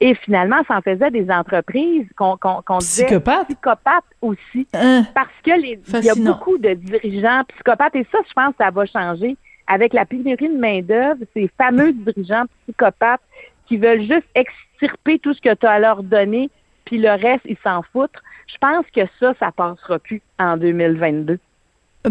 Et 0.00 0.14
finalement, 0.14 0.62
ça 0.66 0.76
en 0.78 0.80
faisait 0.80 1.10
des 1.10 1.30
entreprises 1.30 2.06
qu'on 2.16 2.36
qu'on 2.36 2.62
qu'on 2.62 2.78
disait 2.78 3.04
Psychopathe? 3.06 3.44
psychopathes 3.48 4.04
aussi. 4.22 4.66
Hein? 4.72 5.04
Parce 5.14 5.28
que 5.44 5.50
les, 5.60 5.78
il 6.00 6.04
y 6.04 6.10
a 6.10 6.14
beaucoup 6.14 6.56
de 6.58 6.74
dirigeants 6.74 7.42
psychopathes 7.48 7.96
et 7.96 8.06
ça, 8.10 8.18
je 8.26 8.32
pense, 8.32 8.54
ça 8.58 8.70
va 8.70 8.86
changer 8.86 9.36
avec 9.66 9.92
la 9.92 10.04
pénurie 10.06 10.48
de 10.48 10.58
main-d'œuvre, 10.58 11.20
ces 11.34 11.50
fameux 11.58 11.92
dirigeants 11.92 12.44
psychopathes 12.64 13.20
qui 13.66 13.76
veulent 13.76 14.00
juste 14.02 14.26
extirper 14.34 15.18
tout 15.18 15.32
ce 15.34 15.40
que 15.40 15.54
tu 15.54 15.66
as 15.66 15.72
à 15.72 15.78
leur 15.78 16.02
donner, 16.02 16.50
puis 16.84 16.98
le 16.98 17.10
reste, 17.10 17.44
ils 17.44 17.58
s'en 17.62 17.82
foutent. 17.82 18.10
Je 18.46 18.58
pense 18.58 18.84
que 18.94 19.02
ça, 19.20 19.34
ça 19.38 19.52
passera 19.52 19.98
plus 19.98 20.22
en 20.38 20.56
2022. 20.56 21.38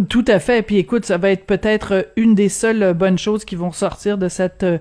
Tout 0.07 0.23
à 0.29 0.39
fait. 0.39 0.61
Puis 0.61 0.77
écoute, 0.77 1.05
ça 1.05 1.17
va 1.17 1.31
être 1.31 1.45
peut-être 1.45 2.07
une 2.15 2.33
des 2.33 2.47
seules 2.47 2.93
bonnes 2.93 3.17
choses 3.17 3.43
qui 3.43 3.57
vont 3.57 3.73
sortir 3.73 4.17
de 4.17 4.29
cette 4.29 4.63
euh, 4.63 4.77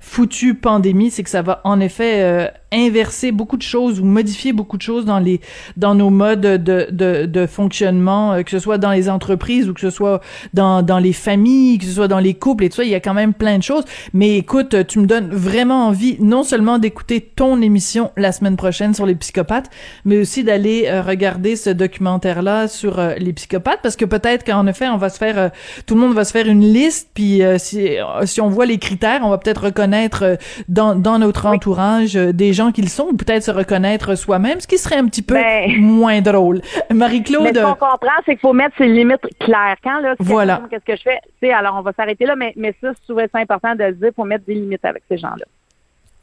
foutue 0.00 0.54
pandémie, 0.54 1.10
c'est 1.10 1.24
que 1.24 1.30
ça 1.30 1.42
va 1.42 1.60
en 1.64 1.80
effet 1.80 2.22
euh, 2.22 2.46
inverser 2.72 3.32
beaucoup 3.32 3.56
de 3.56 3.62
choses 3.62 3.98
ou 3.98 4.04
modifier 4.04 4.52
beaucoup 4.52 4.76
de 4.76 4.82
choses 4.82 5.04
dans 5.04 5.18
les 5.18 5.40
dans 5.76 5.96
nos 5.96 6.10
modes 6.10 6.40
de 6.40 6.86
de, 6.92 7.26
de 7.26 7.46
fonctionnement, 7.46 8.34
euh, 8.34 8.42
que 8.42 8.52
ce 8.52 8.60
soit 8.60 8.78
dans 8.78 8.92
les 8.92 9.10
entreprises 9.10 9.68
ou 9.68 9.74
que 9.74 9.80
ce 9.80 9.90
soit 9.90 10.20
dans 10.54 10.82
dans 10.82 11.00
les 11.00 11.12
familles, 11.12 11.78
que 11.78 11.84
ce 11.84 11.92
soit 11.94 12.06
dans 12.06 12.20
les 12.20 12.34
couples 12.34 12.62
et 12.62 12.68
tout 12.68 12.76
ça. 12.76 12.84
Il 12.84 12.90
y 12.90 12.94
a 12.94 13.00
quand 13.00 13.14
même 13.14 13.34
plein 13.34 13.58
de 13.58 13.64
choses. 13.64 13.84
Mais 14.12 14.38
écoute, 14.38 14.86
tu 14.86 15.00
me 15.00 15.06
donnes 15.06 15.30
vraiment 15.30 15.88
envie 15.88 16.18
non 16.20 16.44
seulement 16.44 16.78
d'écouter 16.78 17.20
ton 17.20 17.60
émission 17.60 18.12
la 18.16 18.30
semaine 18.30 18.56
prochaine 18.56 18.94
sur 18.94 19.06
les 19.06 19.16
psychopathes, 19.16 19.70
mais 20.04 20.18
aussi 20.18 20.44
d'aller 20.44 20.88
regarder 21.00 21.56
ce 21.56 21.70
documentaire 21.70 22.42
là 22.42 22.68
sur 22.68 23.00
les 23.18 23.32
psychopathes 23.32 23.80
parce 23.82 23.96
que 23.96 24.04
peut-être 24.04 24.44
en 24.52 24.66
effet, 24.66 24.88
on 24.88 24.96
va 24.96 25.08
se 25.08 25.18
faire, 25.18 25.38
euh, 25.38 25.48
tout 25.86 25.94
le 25.94 26.00
monde 26.00 26.14
va 26.14 26.24
se 26.24 26.32
faire 26.32 26.46
une 26.46 26.62
liste, 26.62 27.10
puis 27.14 27.42
euh, 27.42 27.58
si, 27.58 27.98
euh, 27.98 28.24
si 28.24 28.40
on 28.40 28.48
voit 28.48 28.66
les 28.66 28.78
critères, 28.78 29.20
on 29.22 29.30
va 29.30 29.38
peut-être 29.38 29.64
reconnaître 29.64 30.38
dans, 30.68 30.94
dans 30.94 31.18
notre 31.18 31.46
entourage 31.46 32.14
des 32.14 32.52
gens 32.52 32.72
qu'ils 32.72 32.88
sont, 32.88 33.08
ou 33.10 33.16
peut-être 33.16 33.42
se 33.42 33.50
reconnaître 33.50 34.14
soi-même, 34.14 34.60
ce 34.60 34.66
qui 34.66 34.78
serait 34.78 34.96
un 34.96 35.06
petit 35.06 35.22
peu 35.22 35.34
ben. 35.34 35.70
moins 35.80 36.20
drôle. 36.20 36.60
Marie-Claude. 36.92 37.44
Mais 37.44 37.54
ce 37.54 37.64
qu'on 37.64 37.74
comprend, 37.74 38.10
c'est 38.24 38.32
qu'il 38.32 38.40
faut 38.40 38.52
mettre 38.52 38.76
ses 38.78 38.88
limites 38.88 39.26
claires. 39.40 39.76
Quand 39.82 40.00
là, 40.00 40.14
voilà. 40.18 40.62
qu'est-ce 40.70 40.84
que 40.84 40.96
je 40.96 41.02
fais, 41.02 41.18
tu 41.40 41.46
sais, 41.46 41.52
alors 41.52 41.76
on 41.78 41.82
va 41.82 41.92
s'arrêter 41.92 42.26
là, 42.26 42.36
mais, 42.36 42.52
mais 42.56 42.74
ça, 42.80 42.92
c'est 43.06 43.40
important 43.40 43.74
de 43.74 43.84
le 43.84 43.92
dire, 43.92 44.10
faut 44.14 44.24
mettre 44.24 44.44
des 44.44 44.54
limites 44.54 44.84
avec 44.84 45.02
ces 45.08 45.18
gens-là. 45.18 45.44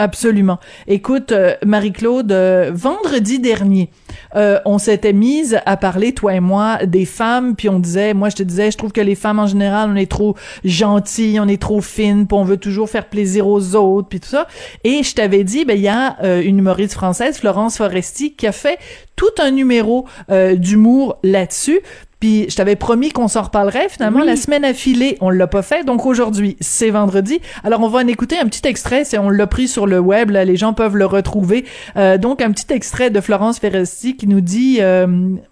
Absolument. 0.01 0.59
Écoute, 0.87 1.33
euh, 1.33 1.55
Marie-Claude, 1.65 2.31
euh, 2.31 2.71
vendredi 2.73 3.37
dernier, 3.37 3.89
euh, 4.33 4.57
on 4.63 4.77
s'était 4.77 5.11
mise 5.11 5.59
à 5.65 5.75
parler, 5.75 6.13
toi 6.13 6.35
et 6.35 6.39
moi, 6.39 6.85
des 6.85 7.03
femmes, 7.03 7.53
puis 7.57 7.67
on 7.67 7.79
disait, 7.79 8.13
moi 8.13 8.29
je 8.29 8.37
te 8.37 8.43
disais, 8.43 8.71
je 8.71 8.77
trouve 8.77 8.93
que 8.93 9.01
les 9.01 9.15
femmes 9.15 9.39
en 9.39 9.47
général, 9.47 9.89
on 9.91 9.97
est 9.97 10.09
trop 10.09 10.37
gentilles, 10.63 11.37
on 11.41 11.49
est 11.49 11.61
trop 11.61 11.81
fines, 11.81 12.27
puis 12.27 12.37
on 12.37 12.45
veut 12.45 12.55
toujours 12.55 12.89
faire 12.89 13.07
plaisir 13.07 13.45
aux 13.45 13.75
autres, 13.75 14.07
puis 14.07 14.21
tout 14.21 14.29
ça. 14.29 14.47
Et 14.85 15.03
je 15.03 15.13
t'avais 15.15 15.43
dit, 15.43 15.65
ben 15.65 15.75
il 15.75 15.83
y 15.83 15.89
a 15.89 16.15
une 16.43 16.59
humoriste 16.59 16.93
française, 16.93 17.37
Florence 17.37 17.75
Foresti, 17.75 18.35
qui 18.35 18.47
a 18.47 18.53
fait 18.53 18.79
tout 19.19 19.41
un 19.41 19.51
numéro 19.51 20.05
d'humour 20.29 21.17
là-dessus. 21.23 21.81
Puis 22.19 22.49
je 22.49 22.55
t'avais 22.55 22.75
promis 22.75 23.11
qu'on 23.11 23.29
s'en 23.29 23.43
reparlerait. 23.43 23.87
Finalement, 23.87 24.23
la 24.23 24.35
semaine 24.35 24.65
affilée, 24.65 25.17
on 25.21 25.29
l'a 25.29 25.47
pas 25.47 25.61
fait. 25.61 25.85
Donc 25.85 26.05
aujourd'hui, 26.05 26.57
c'est 26.59 26.89
vendredi. 26.89 27.39
Alors 27.63 27.81
on 27.81 27.87
va 27.87 27.99
en 27.99 28.07
écouter 28.07 28.37
un 28.37 28.45
petit 28.45 28.67
extrait. 28.67 29.05
C'est 29.05 29.17
on 29.17 29.29
l'a 29.29 29.47
pris 29.47 29.69
sur 29.69 29.87
le 29.87 29.99
web. 29.99 30.31
Là, 30.31 30.43
les 30.43 30.57
gens 30.57 30.73
peuvent 30.73 30.97
le 30.97 31.05
retrouver. 31.05 31.65
Euh, 31.95 32.17
donc 32.17 32.41
un 32.41 32.51
petit 32.51 32.73
extrait 32.73 33.09
de 33.09 33.21
Florence 33.21 33.59
Ferresti 33.59 34.17
qui 34.17 34.27
nous 34.27 34.41
dit. 34.41 34.77
Euh, 34.81 35.07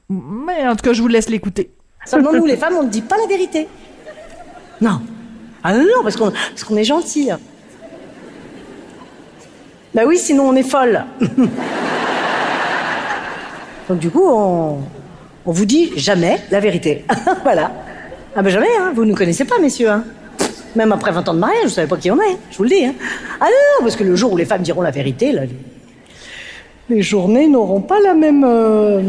mais 0.10 0.68
en 0.68 0.76
tout 0.76 0.84
cas, 0.84 0.92
je 0.92 1.02
vous 1.02 1.08
laisse 1.08 1.30
l'écouter. 1.30 1.72
Seulement 2.06 2.34
nous, 2.34 2.46
les 2.46 2.58
femmes, 2.58 2.76
on 2.78 2.84
ne 2.84 2.90
dit 2.90 3.02
pas 3.02 3.18
la 3.18 3.28
vérité. 3.28 3.68
Non. 4.82 5.02
Ah 5.64 5.74
non, 5.74 5.84
non, 5.84 6.04
parce 6.04 6.18
qu'on 6.18 6.32
parce 6.32 6.64
qu'on 6.66 6.76
est 6.76 6.84
gentil. 6.84 7.30
Bah 9.94 10.02
oui, 10.06 10.18
sinon 10.18 10.50
on 10.50 10.56
est 10.56 10.64
folle. 10.64 11.06
Donc 13.90 14.00
du 14.00 14.10
coup, 14.10 14.24
on, 14.26 14.80
vous 15.46 15.66
dit 15.66 15.92
jamais 15.96 16.40
la 16.52 16.60
vérité. 16.60 17.06
voilà. 17.44 17.72
Ah 18.36 18.42
ben 18.42 18.50
jamais, 18.50 18.68
hein. 18.80 18.92
Vous 18.94 19.06
ne 19.06 19.12
nous 19.12 19.16
connaissez 19.16 19.46
pas, 19.46 19.60
messieurs, 19.60 19.90
hein. 19.90 20.04
Même 20.76 20.92
après 20.92 21.12
20 21.12 21.28
ans 21.30 21.34
de 21.34 21.40
mariage, 21.40 21.64
vous 21.64 21.70
savez 21.70 21.88
pas 21.88 21.98
qui 21.98 22.12
on 22.12 22.18
est, 22.18 22.34
hein. 22.34 22.38
je 22.52 22.58
vous 22.58 22.64
le 22.64 22.70
dis. 22.70 22.86
Ah 23.40 23.46
non, 23.46 23.84
parce 23.84 23.96
que 23.96 24.04
le 24.04 24.16
jour 24.16 24.34
où 24.34 24.38
les 24.38 24.46
femmes 24.46 24.62
diront 24.62 24.82
la 24.82 24.92
vérité, 24.92 25.34
les, 26.90 27.02
journées 27.02 27.48
n'auront 27.48 27.82
pas 27.82 28.00
la 28.00 28.14
même... 28.14 28.44
Euh, 28.44 29.02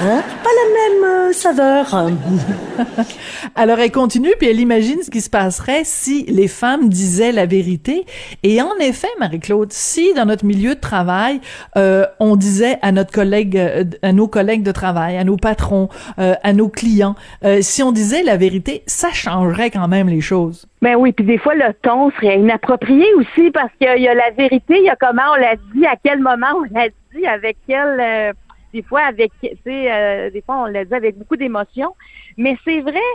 Hein? 0.00 0.22
Pas 0.42 0.50
la 0.50 0.72
même 0.74 1.04
euh, 1.04 1.32
saveur. 1.32 1.94
Alors 3.54 3.78
elle 3.78 3.92
continue 3.92 4.32
puis 4.38 4.48
elle 4.48 4.58
imagine 4.58 5.00
ce 5.02 5.10
qui 5.10 5.20
se 5.20 5.30
passerait 5.30 5.82
si 5.84 6.24
les 6.24 6.48
femmes 6.48 6.88
disaient 6.88 7.30
la 7.30 7.46
vérité. 7.46 8.04
Et 8.42 8.60
en 8.60 8.76
effet, 8.80 9.08
Marie-Claude, 9.20 9.72
si 9.72 10.12
dans 10.14 10.26
notre 10.26 10.44
milieu 10.44 10.74
de 10.74 10.80
travail, 10.80 11.40
euh, 11.76 12.06
on 12.18 12.34
disait 12.34 12.78
à 12.82 12.90
notre 12.90 13.12
collègue, 13.12 13.56
euh, 13.56 13.84
à 14.02 14.12
nos 14.12 14.26
collègues 14.26 14.64
de 14.64 14.72
travail, 14.72 15.16
à 15.16 15.22
nos 15.22 15.36
patrons, 15.36 15.88
à 16.16 16.52
nos 16.52 16.68
clients, 16.68 17.14
si 17.60 17.82
on 17.82 17.92
disait 17.92 18.22
la 18.22 18.36
vérité, 18.36 18.82
ça 18.86 19.10
changerait 19.12 19.70
quand 19.70 19.88
même 19.88 20.08
les 20.08 20.20
choses. 20.20 20.66
Ben 20.82 20.96
oui, 20.96 21.12
puis 21.12 21.24
des 21.24 21.38
fois 21.38 21.54
le 21.54 21.72
ton 21.82 22.10
serait 22.12 22.38
inapproprié 22.38 23.06
aussi 23.14 23.50
parce 23.50 23.70
qu'il 23.80 24.02
y 24.02 24.08
a 24.08 24.14
la 24.14 24.30
vérité, 24.30 24.76
il 24.78 24.84
y 24.84 24.90
a 24.90 24.96
comment 24.96 25.22
on 25.32 25.40
l'a 25.40 25.56
dit, 25.74 25.86
à 25.86 25.96
quel 26.02 26.18
moment 26.20 26.46
on 26.56 26.74
l'a 26.74 26.88
dit, 27.14 27.26
avec 27.26 27.56
quel 27.66 28.34
des 28.74 28.82
fois 28.82 29.02
avec, 29.02 29.30
euh, 29.44 30.30
des 30.30 30.42
fois 30.42 30.64
on 30.64 30.66
l'a 30.66 30.84
dit 30.84 30.94
avec 30.94 31.16
beaucoup 31.16 31.36
d'émotion, 31.36 31.94
mais 32.36 32.58
c'est 32.64 32.80
vrai, 32.80 33.08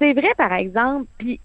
c'est 0.00 0.12
vrai 0.12 0.32
par 0.36 0.52
exemple, 0.52 1.06
puis 1.16 1.40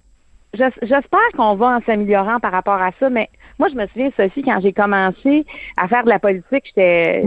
j'espère 0.53 1.29
qu'on 1.37 1.55
va 1.55 1.77
en 1.77 1.81
s'améliorant 1.81 2.39
par 2.39 2.51
rapport 2.51 2.81
à 2.81 2.89
ça, 2.99 3.09
mais 3.09 3.29
moi 3.59 3.69
je 3.69 3.75
me 3.75 3.85
souviens 3.87 4.09
Sophie 4.17 4.41
quand 4.41 4.59
j'ai 4.61 4.73
commencé 4.73 5.45
à 5.77 5.87
faire 5.87 6.03
de 6.03 6.09
la 6.09 6.17
politique, 6.17 6.65
j'étais, 6.65 7.23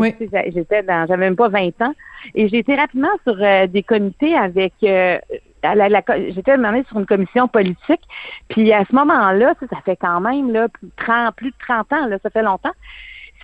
j'étais 0.53 0.83
dans, 0.83 1.07
j'avais 1.07 1.25
même 1.25 1.37
pas 1.37 1.49
20 1.49 1.81
ans, 1.83 1.95
et 2.35 2.49
j'ai 2.49 2.59
été 2.59 2.75
rapidement 2.75 3.15
sur 3.23 3.37
euh, 3.41 3.69
des 3.69 3.85
comités 3.85 4.37
avec 4.37 4.75
euh, 4.83 5.19
la, 5.63 5.89
la, 5.89 6.03
j'étais 6.35 6.57
sur 6.89 6.99
une 6.99 7.07
commission 7.07 7.47
politique, 7.47 8.03
puis 8.49 8.73
à 8.73 8.85
ce 8.85 8.95
moment-là, 8.95 9.55
ça, 9.61 9.67
ça 9.71 9.81
fait 9.85 9.97
quand 9.97 10.21
même 10.21 10.51
là 10.51 10.69
plus, 10.69 10.89
30, 10.97 11.35
plus 11.37 11.51
de 11.53 11.57
30 11.61 11.93
ans, 11.93 12.07
là, 12.09 12.19
ça 12.23 12.29
fait 12.29 12.43
longtemps 12.43 12.75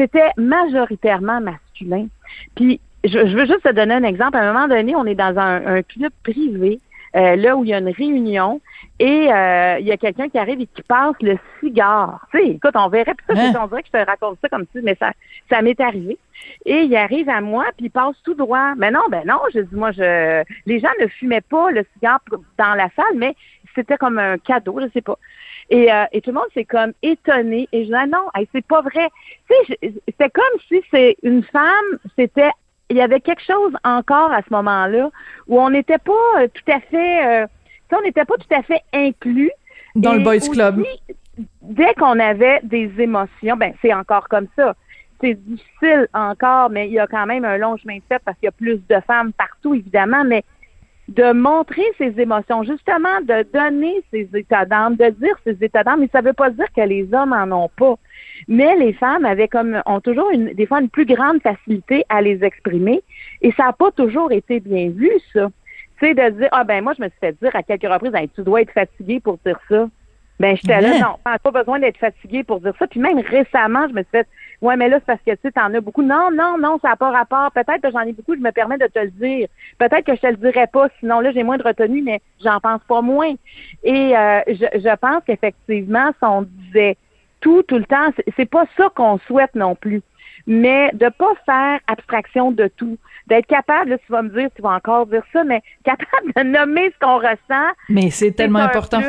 c'était 0.00 0.30
majoritairement 0.38 1.40
masculin. 1.42 2.06
Puis, 2.54 2.80
je, 3.04 3.18
veux 3.18 3.44
juste 3.44 3.62
te 3.62 3.72
donner 3.72 3.94
un 3.94 4.02
exemple. 4.02 4.36
À 4.36 4.40
un 4.40 4.52
moment 4.52 4.66
donné, 4.66 4.96
on 4.96 5.04
est 5.04 5.14
dans 5.14 5.38
un, 5.38 5.82
club 5.82 6.12
privé, 6.22 6.80
euh, 7.16 7.36
là 7.36 7.56
où 7.56 7.64
il 7.64 7.70
y 7.70 7.74
a 7.74 7.78
une 7.78 7.90
réunion, 7.90 8.60
et 8.98 9.32
euh, 9.32 9.78
il 9.80 9.86
y 9.86 9.92
a 9.92 9.96
quelqu'un 9.96 10.28
qui 10.28 10.38
arrive 10.38 10.60
et 10.60 10.66
qui 10.66 10.82
passe 10.82 11.14
le 11.20 11.38
cigare. 11.58 12.26
Tu 12.30 12.38
sais, 12.38 12.48
écoute, 12.50 12.74
on 12.74 12.88
verrait, 12.88 13.14
puis 13.14 13.26
ça, 13.34 13.42
hein? 13.42 13.52
on 13.62 13.66
dirait 13.66 13.82
que 13.82 13.88
je 13.92 13.98
te 13.98 14.06
raconte 14.06 14.38
ça 14.42 14.48
comme 14.48 14.66
si, 14.74 14.82
mais 14.82 14.96
ça, 15.00 15.12
ça 15.48 15.62
m'est 15.62 15.80
arrivé. 15.80 16.18
Et 16.66 16.82
il 16.82 16.96
arrive 16.96 17.28
à 17.28 17.40
moi, 17.40 17.66
puis 17.76 17.86
il 17.86 17.90
passe 17.90 18.16
tout 18.24 18.34
droit. 18.34 18.74
Mais 18.76 18.90
non, 18.90 19.02
ben 19.10 19.22
non, 19.26 19.40
je 19.54 19.60
dis, 19.60 19.74
moi, 19.74 19.92
je, 19.92 20.42
les 20.66 20.80
gens 20.80 20.90
ne 21.00 21.06
fumaient 21.06 21.40
pas 21.40 21.70
le 21.70 21.84
cigare 21.94 22.20
dans 22.58 22.74
la 22.74 22.88
salle, 22.94 23.16
mais 23.16 23.34
c'était 23.74 23.96
comme 23.96 24.18
un 24.18 24.38
cadeau, 24.38 24.80
je 24.80 24.88
sais 24.92 25.00
pas. 25.00 25.18
Et, 25.70 25.92
euh, 25.92 26.04
et 26.12 26.20
tout 26.20 26.30
le 26.30 26.34
monde 26.34 26.48
s'est 26.52 26.64
comme 26.64 26.92
étonné. 27.02 27.68
Et 27.72 27.84
je 27.84 27.88
dis, 27.88 27.94
ah 27.94 28.06
non, 28.06 28.26
c'est 28.52 28.66
pas 28.66 28.82
vrai. 28.82 29.08
Tu 29.48 29.74
sais, 29.74 29.92
c'est 30.18 30.32
comme 30.32 30.60
si 30.68 30.82
c'est 30.90 31.16
une 31.22 31.42
femme, 31.44 31.98
c'était, 32.18 32.50
il 32.90 32.96
y 32.96 33.00
avait 33.00 33.20
quelque 33.20 33.42
chose 33.42 33.72
encore 33.84 34.32
à 34.32 34.42
ce 34.42 34.52
moment-là 34.52 35.10
où 35.46 35.60
on 35.60 35.70
n'était 35.70 35.98
pas 35.98 36.12
euh, 36.38 36.48
tout 36.52 36.70
à 36.70 36.80
fait, 36.80 37.42
euh, 37.42 37.46
on 37.92 38.02
n'était 38.02 38.24
pas 38.24 38.34
tout 38.36 38.54
à 38.54 38.62
fait 38.62 38.82
inclus. 38.92 39.52
Dans 39.94 40.14
le 40.14 40.20
Boys 40.20 40.40
Club. 40.40 40.84
Dès 41.62 41.94
qu'on 41.94 42.18
avait 42.18 42.60
des 42.62 42.92
émotions, 42.98 43.56
ben 43.56 43.72
c'est 43.80 43.94
encore 43.94 44.28
comme 44.28 44.48
ça. 44.56 44.74
C'est 45.20 45.34
difficile 45.34 46.08
encore, 46.12 46.70
mais 46.70 46.88
il 46.88 46.92
y 46.92 46.98
a 46.98 47.06
quand 47.06 47.26
même 47.26 47.44
un 47.44 47.56
long 47.56 47.76
chemin 47.76 47.96
de 47.96 48.02
fait 48.08 48.20
parce 48.24 48.36
qu'il 48.38 48.46
y 48.46 48.48
a 48.48 48.52
plus 48.52 48.80
de 48.88 49.00
femmes 49.06 49.32
partout, 49.32 49.74
évidemment, 49.74 50.24
mais 50.24 50.44
de 51.10 51.32
montrer 51.32 51.82
ses 51.98 52.20
émotions, 52.20 52.62
justement, 52.62 53.20
de 53.22 53.44
donner 53.52 54.02
ses 54.12 54.28
états 54.32 54.64
d'âme, 54.64 54.94
de 54.94 55.08
dire 55.08 55.36
ses 55.44 55.56
états 55.60 55.82
d'âme, 55.82 56.00
mais 56.00 56.08
ça 56.12 56.22
ne 56.22 56.28
veut 56.28 56.32
pas 56.32 56.50
dire 56.50 56.66
que 56.74 56.82
les 56.82 57.12
hommes 57.12 57.32
en 57.32 57.64
ont 57.64 57.68
pas. 57.76 57.96
Mais 58.46 58.76
les 58.76 58.92
femmes 58.92 59.24
avaient 59.24 59.48
comme 59.48 59.82
ont 59.86 60.00
toujours 60.00 60.30
une, 60.30 60.52
des 60.52 60.66
fois 60.66 60.80
une 60.80 60.88
plus 60.88 61.06
grande 61.06 61.42
facilité 61.42 62.04
à 62.08 62.22
les 62.22 62.44
exprimer, 62.44 63.02
et 63.42 63.50
ça 63.52 63.64
n'a 63.64 63.72
pas 63.72 63.90
toujours 63.90 64.30
été 64.30 64.60
bien 64.60 64.90
vu, 64.90 65.10
ça. 65.32 65.48
C'est 65.98 66.14
de 66.14 66.30
dire 66.30 66.48
ah 66.52 66.64
ben 66.64 66.82
moi 66.82 66.94
je 66.96 67.02
me 67.02 67.08
suis 67.08 67.18
fait 67.18 67.36
dire 67.42 67.54
à 67.54 67.62
quelques 67.62 67.92
reprises 67.92 68.30
tu 68.34 68.42
dois 68.42 68.62
être 68.62 68.72
fatigué 68.72 69.20
pour 69.20 69.38
dire 69.44 69.58
ça. 69.68 69.88
Ben, 70.40 70.56
j'étais 70.56 70.80
là, 70.80 70.98
non, 70.98 71.16
pas 71.22 71.50
besoin 71.50 71.80
d'être 71.80 71.98
fatigué 71.98 72.44
pour 72.44 72.60
dire 72.60 72.72
ça. 72.78 72.86
Puis 72.86 72.98
même 72.98 73.18
récemment, 73.18 73.86
je 73.88 73.92
me 73.92 74.00
suis 74.00 74.10
fait, 74.10 74.26
ouais, 74.62 74.76
mais 74.76 74.88
là, 74.88 74.98
c'est 74.98 75.06
parce 75.06 75.20
que, 75.20 75.32
tu 75.32 75.38
sais, 75.42 75.52
t'en 75.52 75.72
as 75.72 75.80
beaucoup. 75.80 76.02
Non, 76.02 76.30
non, 76.32 76.56
non, 76.58 76.78
ça 76.80 76.90
n'a 76.90 76.96
pas 76.96 77.10
rapport. 77.10 77.50
Peut-être 77.52 77.82
que 77.82 77.90
j'en 77.90 78.00
ai 78.00 78.12
beaucoup, 78.12 78.34
je 78.34 78.40
me 78.40 78.50
permets 78.50 78.78
de 78.78 78.86
te 78.86 78.98
le 78.98 79.10
dire. 79.10 79.48
Peut-être 79.78 80.04
que 80.04 80.14
je 80.14 80.20
te 80.20 80.26
le 80.26 80.36
dirais 80.36 80.68
pas, 80.72 80.88
sinon 81.00 81.20
là, 81.20 81.32
j'ai 81.32 81.42
moins 81.42 81.58
de 81.58 81.62
retenue, 81.62 82.02
mais 82.02 82.20
j'en 82.42 82.60
pense 82.60 82.82
pas 82.88 83.02
moins. 83.02 83.34
Et 83.82 84.16
euh, 84.16 84.40
je, 84.48 84.78
je 84.78 84.96
pense 84.96 85.22
qu'effectivement, 85.26 86.10
si 86.18 86.24
on 86.24 86.42
disait 86.42 86.96
tout, 87.40 87.62
tout 87.62 87.78
le 87.78 87.84
temps, 87.84 88.10
c'est 88.36 88.50
pas 88.50 88.64
ça 88.76 88.88
qu'on 88.94 89.18
souhaite 89.18 89.54
non 89.54 89.74
plus. 89.74 90.02
Mais 90.46 90.90
de 90.94 91.08
pas 91.08 91.32
faire 91.44 91.80
abstraction 91.86 92.50
de 92.50 92.66
tout. 92.68 92.96
D'être 93.26 93.46
capable, 93.46 93.90
là, 93.90 93.98
tu 93.98 94.10
vas 94.10 94.22
me 94.22 94.30
dire, 94.30 94.48
tu 94.56 94.62
vas 94.62 94.70
encore 94.70 95.06
dire 95.06 95.22
ça, 95.32 95.44
mais 95.44 95.62
capable 95.84 96.32
de 96.34 96.42
nommer 96.42 96.90
ce 96.90 96.98
qu'on 96.98 97.18
ressent. 97.18 97.70
Mais 97.88 98.10
c'est 98.10 98.32
tellement 98.32 98.60
important 98.60 99.00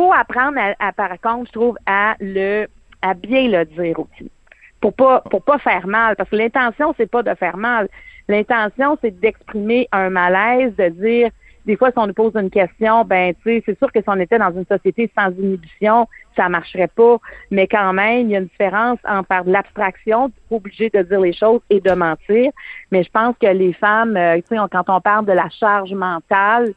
faut 0.00 0.12
apprendre 0.12 0.58
à, 0.78 0.92
par 0.92 1.20
contre, 1.20 1.48
je 1.48 1.52
trouve, 1.52 1.76
à 1.84 2.14
le 2.20 2.66
à 3.02 3.14
bien 3.14 3.48
le 3.48 3.64
dire 3.64 3.98
aussi. 3.98 4.30
Pour 4.80 4.94
pas 4.94 5.20
pour 5.30 5.42
pas 5.42 5.58
faire 5.58 5.86
mal. 5.86 6.16
Parce 6.16 6.30
que 6.30 6.36
l'intention, 6.36 6.94
c'est 6.96 7.10
pas 7.10 7.22
de 7.22 7.34
faire 7.34 7.56
mal. 7.56 7.88
L'intention, 8.28 8.96
c'est 9.02 9.18
d'exprimer 9.18 9.88
un 9.92 10.10
malaise, 10.10 10.74
de 10.76 10.88
dire 10.88 11.30
des 11.66 11.76
fois, 11.76 11.90
si 11.90 11.98
on 11.98 12.06
nous 12.06 12.14
pose 12.14 12.32
une 12.34 12.50
question, 12.50 13.04
ben, 13.04 13.34
tu 13.34 13.42
sais, 13.44 13.62
c'est 13.66 13.78
sûr 13.78 13.92
que 13.92 14.00
si 14.00 14.08
on 14.08 14.18
était 14.18 14.38
dans 14.38 14.50
une 14.50 14.64
société 14.64 15.10
sans 15.16 15.30
inhibition, 15.30 16.08
ça 16.36 16.48
marcherait 16.48 16.88
pas. 16.88 17.18
Mais 17.50 17.66
quand 17.66 17.92
même, 17.92 18.26
il 18.26 18.30
y 18.30 18.36
a 18.36 18.38
une 18.38 18.46
différence 18.46 18.98
entre 19.06 19.44
de 19.44 19.52
l'abstraction, 19.52 20.32
obligé 20.50 20.90
de 20.90 21.02
dire 21.02 21.20
les 21.20 21.32
choses 21.32 21.60
et 21.68 21.80
de 21.80 21.92
mentir. 21.92 22.50
Mais 22.90 23.02
je 23.02 23.10
pense 23.10 23.36
que 23.40 23.46
les 23.46 23.72
femmes, 23.72 24.16
euh, 24.16 24.36
tu 24.36 24.56
sais, 24.56 24.62
quand 24.70 24.88
on 24.88 25.00
parle 25.00 25.26
de 25.26 25.32
la 25.32 25.48
charge 25.50 25.92
mentale, 25.92 26.72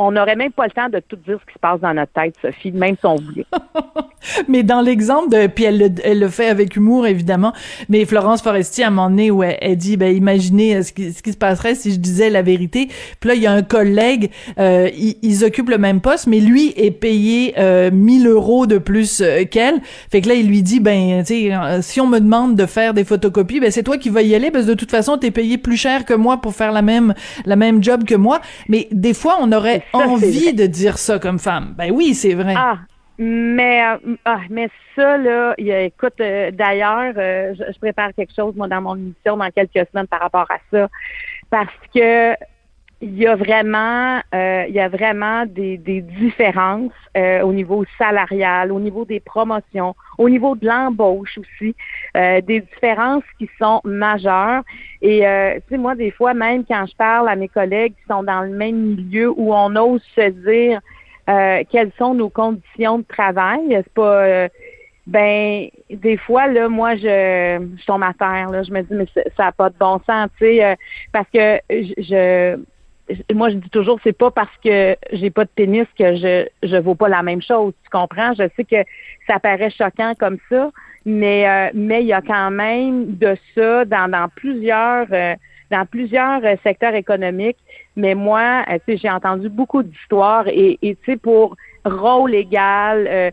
on 0.00 0.12
n'aurait 0.12 0.36
même 0.36 0.52
pas 0.52 0.64
le 0.64 0.70
temps 0.70 0.88
de 0.88 1.00
tout 1.00 1.16
dire 1.16 1.38
ce 1.40 1.46
qui 1.46 1.54
se 1.54 1.58
passe 1.58 1.80
dans 1.80 1.94
notre 1.94 2.12
tête, 2.12 2.34
Sophie, 2.40 2.72
même 2.72 2.96
si 2.98 3.06
on 3.06 3.16
voulait. 3.16 3.46
mais 4.48 4.62
dans 4.62 4.80
l'exemple 4.80 5.30
de, 5.30 5.46
puis 5.46 5.64
elle 5.64 5.78
le, 5.78 5.88
elle 6.04 6.20
le 6.20 6.28
fait 6.28 6.48
avec 6.48 6.76
humour 6.76 7.06
évidemment, 7.06 7.52
mais 7.88 8.04
Florence 8.04 8.42
Forestier 8.42 8.84
à 8.84 8.88
un 8.88 8.90
moment 8.90 9.10
donné 9.10 9.30
où 9.30 9.42
elle, 9.42 9.76
dit, 9.76 9.96
ben 9.96 10.14
imaginez 10.14 10.76
euh, 10.76 10.82
ce 10.82 10.92
qui, 10.92 11.12
ce 11.12 11.22
qui 11.22 11.32
se 11.32 11.36
passerait 11.36 11.74
si 11.74 11.92
je 11.92 11.98
disais 11.98 12.30
la 12.30 12.42
vérité. 12.42 12.88
Puis 13.20 13.28
là 13.28 13.34
il 13.34 13.42
y 13.42 13.46
a 13.46 13.52
un 13.52 13.62
collègue, 13.62 14.30
euh, 14.58 14.88
ils, 14.96 15.44
occupent 15.44 15.70
le 15.70 15.78
même 15.78 16.00
poste, 16.00 16.26
mais 16.26 16.40
lui 16.40 16.72
est 16.76 16.90
payé 16.90 17.54
euh, 17.58 17.90
1000 17.90 18.26
euros 18.26 18.66
de 18.66 18.78
plus 18.78 19.20
euh, 19.20 19.44
qu'elle. 19.44 19.80
Fait 20.10 20.20
que 20.20 20.28
là 20.28 20.34
il 20.34 20.48
lui 20.48 20.62
dit, 20.62 20.80
ben 20.80 21.20
tu 21.20 21.26
sais, 21.26 21.54
euh, 21.54 21.82
si 21.82 22.00
on 22.00 22.06
me 22.06 22.18
demande 22.18 22.56
de 22.56 22.66
faire 22.66 22.94
des 22.94 23.04
photocopies, 23.04 23.60
ben 23.60 23.70
c'est 23.70 23.82
toi 23.82 23.96
qui 23.96 24.10
vas 24.10 24.22
y 24.22 24.34
aller 24.34 24.50
parce 24.50 24.64
que 24.64 24.70
de 24.70 24.74
toute 24.74 24.90
façon 24.90 25.18
t'es 25.18 25.30
payé 25.30 25.58
plus 25.58 25.76
cher 25.76 26.04
que 26.04 26.14
moi 26.14 26.38
pour 26.38 26.54
faire 26.54 26.72
la 26.72 26.82
même 26.82 27.14
la 27.44 27.56
même 27.56 27.82
job 27.82 28.04
que 28.04 28.14
moi. 28.14 28.40
Mais 28.68 28.88
des 28.92 29.14
fois 29.14 29.38
on 29.40 29.50
aurait 29.52 29.82
envie 29.92 30.54
de 30.54 30.66
dire 30.66 30.98
ça 30.98 31.18
comme 31.18 31.38
femme. 31.38 31.74
Ben 31.76 31.90
oui, 31.90 32.14
c'est 32.14 32.34
vrai. 32.34 32.54
Ah, 32.56 32.78
mais, 33.22 33.84
euh, 33.84 34.16
ah, 34.24 34.40
mais 34.48 34.70
ça, 34.96 35.18
là, 35.18 35.54
écoute, 35.58 36.14
euh, 36.20 36.50
d'ailleurs, 36.50 37.12
euh, 37.18 37.54
je, 37.54 37.78
prépare 37.78 38.14
quelque 38.16 38.34
chose, 38.34 38.54
moi, 38.56 38.66
dans 38.66 38.80
mon 38.80 38.96
émission 38.96 39.36
dans 39.36 39.50
quelques 39.50 39.86
semaines 39.90 40.06
par 40.06 40.20
rapport 40.20 40.50
à 40.50 40.56
ça. 40.70 40.88
Parce 41.50 41.68
que 41.94 42.32
il 43.00 43.16
y 43.16 43.26
a 43.26 43.34
vraiment, 43.34 44.20
il 44.32 44.72
y 44.72 44.80
a 44.80 44.88
vraiment 44.88 45.46
des, 45.46 45.78
des 45.78 46.02
différences 46.02 46.92
au 47.16 47.52
niveau 47.52 47.84
salarial, 47.96 48.72
au 48.72 48.80
niveau 48.80 49.04
des 49.04 49.20
promotions, 49.20 49.94
au 50.18 50.28
niveau 50.28 50.54
de 50.54 50.66
l'embauche 50.66 51.38
aussi, 51.38 51.74
des 52.14 52.60
différences 52.60 53.24
qui 53.38 53.48
sont 53.58 53.80
majeures. 53.84 54.62
Et 55.00 55.20
tu 55.20 55.62
sais, 55.70 55.78
moi, 55.78 55.94
des 55.94 56.10
fois, 56.10 56.34
même 56.34 56.64
quand 56.66 56.84
je 56.86 56.94
parle 56.94 57.28
à 57.28 57.36
mes 57.36 57.48
collègues 57.48 57.94
qui 57.94 58.04
sont 58.08 58.22
dans 58.22 58.42
le 58.42 58.50
même 58.50 58.76
milieu 58.76 59.30
où 59.30 59.54
on 59.54 59.74
ose 59.76 60.02
se 60.14 60.28
dire 60.28 60.80
euh, 61.30 61.62
quelles 61.70 61.92
sont 61.96 62.14
nos 62.14 62.28
conditions 62.28 62.98
de 62.98 63.04
travail. 63.04 63.60
C'est 63.70 63.92
pas 63.92 64.24
euh, 64.24 64.48
ben 65.06 65.68
des 65.88 66.16
fois 66.16 66.46
là 66.48 66.68
moi 66.68 66.94
je, 66.96 67.66
je 67.78 67.86
tombe 67.86 68.02
à 68.02 68.12
terre 68.12 68.50
là 68.50 68.62
je 68.62 68.70
me 68.70 68.82
dis 68.82 68.94
mais 68.94 69.06
ça 69.36 69.44
n'a 69.44 69.52
pas 69.52 69.70
de 69.70 69.74
bon 69.78 70.00
sens 70.06 70.28
tu 70.38 70.44
sais 70.44 70.64
euh, 70.64 70.74
parce 71.10 71.28
que 71.32 71.58
je, 71.70 72.56
moi 73.34 73.50
je 73.50 73.56
dis 73.56 73.70
toujours 73.70 73.98
c'est 74.02 74.16
pas 74.16 74.30
parce 74.30 74.56
que 74.64 74.96
j'ai 75.12 75.30
pas 75.30 75.44
de 75.44 75.50
pénis 75.54 75.86
que 75.98 76.16
je 76.16 76.46
je 76.62 76.76
vaux 76.76 76.94
pas 76.94 77.08
la 77.08 77.22
même 77.22 77.42
chose 77.42 77.72
tu 77.82 77.90
comprends? 77.90 78.32
Je 78.34 78.48
sais 78.56 78.64
que 78.64 78.84
ça 79.26 79.38
paraît 79.38 79.70
choquant 79.70 80.14
comme 80.18 80.38
ça 80.48 80.70
mais 81.04 81.70
mais 81.74 82.02
il 82.02 82.06
y 82.08 82.12
a 82.12 82.22
quand 82.22 82.50
même 82.50 83.16
de 83.16 83.36
ça 83.54 83.84
dans 83.84 84.10
dans 84.10 84.28
plusieurs 84.28 85.06
dans 85.70 85.86
plusieurs 85.86 86.44
euh, 86.44 86.56
secteurs 86.62 86.94
économiques. 86.94 87.58
Mais 87.96 88.14
moi, 88.14 88.64
euh, 88.68 88.78
tu 88.86 88.92
sais, 88.92 88.98
j'ai 88.98 89.10
entendu 89.10 89.48
beaucoup 89.48 89.82
d'histoires 89.82 90.46
et, 90.48 90.78
tu 90.82 90.96
sais, 91.06 91.16
pour 91.16 91.56
rôle 91.84 92.34
égal, 92.34 93.06
euh, 93.08 93.30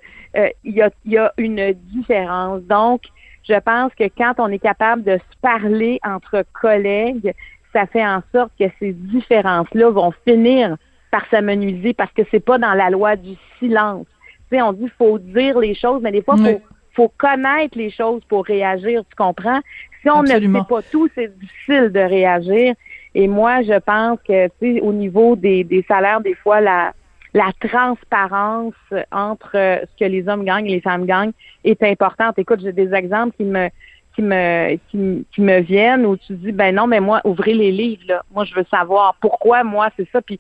il 0.63 0.75
y, 0.75 0.81
a, 0.81 0.89
y 1.05 1.17
a 1.17 1.34
une 1.38 1.74
différence. 1.74 2.62
Donc, 2.63 3.01
je 3.43 3.60
pense 3.60 3.93
que 3.96 4.03
quand 4.17 4.34
on 4.38 4.50
est 4.50 4.60
capable 4.60 5.03
de 5.03 5.17
se 5.17 5.38
parler 5.41 6.00
entre 6.05 6.46
collègues, 6.53 7.34
ça 7.74 7.86
fait 7.86 8.06
en 8.06 8.22
sorte 8.34 8.52
que 8.60 8.66
ces 8.80 8.94
différences-là 8.94 9.90
vont 9.90 10.12
finir 10.28 10.78
par 11.12 11.26
s'amenuiser 11.30 11.94
parce 11.94 12.12
que 12.12 12.24
c'est 12.32 12.40
pas 12.40 12.58
dans 12.58 12.74
la 12.74 12.90
loi 12.90 13.16
du 13.16 13.36
silence. 13.60 14.06
Tu 14.50 14.58
sais, 14.58 14.62
on 14.62 14.74
dit 14.74 14.90
faut 14.98 15.20
dire 15.20 15.60
les 15.60 15.76
choses, 15.76 16.02
mais 16.02 16.12
des 16.12 16.22
fois, 16.22 16.36
il 16.38 16.46
faut, 16.46 16.62
faut 16.94 17.14
connaître 17.18 17.78
les 17.78 17.90
choses 17.90 18.22
pour 18.30 18.46
réagir, 18.46 19.04
tu 19.10 19.16
comprends? 19.16 19.62
Si 20.02 20.10
on 20.10 20.22
ne 20.22 20.28
sait 20.28 20.42
pas 20.70 20.82
tout, 20.92 21.10
c'est 21.16 21.38
difficile 21.38 21.90
de 21.92 22.00
réagir. 22.00 22.76
Et 23.16 23.28
moi, 23.28 23.62
je 23.64 23.80
pense 23.80 24.20
que, 24.28 24.48
tu 24.60 24.76
sais, 24.76 24.82
au 24.82 24.94
niveau 24.94 25.36
des, 25.36 25.64
des 25.64 25.84
salaires, 25.88 26.22
des 26.22 26.36
fois, 26.36 26.62
la, 26.62 26.94
la 27.34 27.52
transparence 27.60 28.76
entre 29.12 29.52
ce 29.54 30.00
que 30.00 30.10
les 30.10 30.28
hommes 30.28 30.46
gagnent 30.46 30.68
et 30.68 30.76
les 30.76 30.82
femmes 30.82 31.06
gagnent 31.06 31.34
est 31.64 31.82
importante. 31.84 32.38
Écoute, 32.38 32.62
j'ai 32.62 32.74
des 32.74 32.94
exemples 32.94 33.36
qui 33.38 33.44
me 33.44 33.70
qui 34.18 34.24
me 34.24 34.78
qui, 34.90 35.42
me 35.42 35.60
viennent 35.60 36.04
où 36.08 36.18
tu 36.18 36.34
dis 36.34 36.52
ben 36.52 36.74
non 36.74 36.88
mais 36.88 37.00
moi 37.00 37.22
ouvrez 37.24 37.54
les 37.54 37.72
livres 37.72 38.02
là. 38.08 38.24
Moi 38.34 38.46
je 38.46 38.56
veux 38.56 38.66
savoir 38.72 39.16
pourquoi 39.22 39.64
moi 39.64 39.90
c'est 39.96 40.10
ça 40.12 40.24
puis 40.24 40.40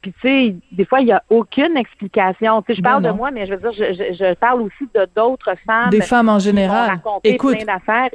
puis 0.00 0.14
tu 0.14 0.28
sais 0.28 0.54
des 0.72 0.86
fois 0.86 1.00
il 1.00 1.08
y 1.08 1.12
a 1.12 1.22
aucune 1.28 1.76
explication. 1.76 2.62
Tu 2.62 2.72
sais 2.72 2.76
je 2.78 2.82
ben 2.82 2.92
parle 2.92 3.02
de 3.02 3.10
moi 3.10 3.30
mais 3.30 3.46
je 3.46 3.54
veux 3.54 3.58
dire 3.58 3.72
je, 3.72 4.14
je, 4.14 4.34
parle 4.34 4.62
aussi 4.62 4.88
de 4.94 5.06
d'autres 5.14 5.54
femmes 5.66 5.90
des 5.90 6.00
femmes 6.00 6.30
en 6.30 6.38
général. 6.38 7.00
Écoute, 7.22 7.56
plein 7.56 7.74
d'affaires 7.74 8.08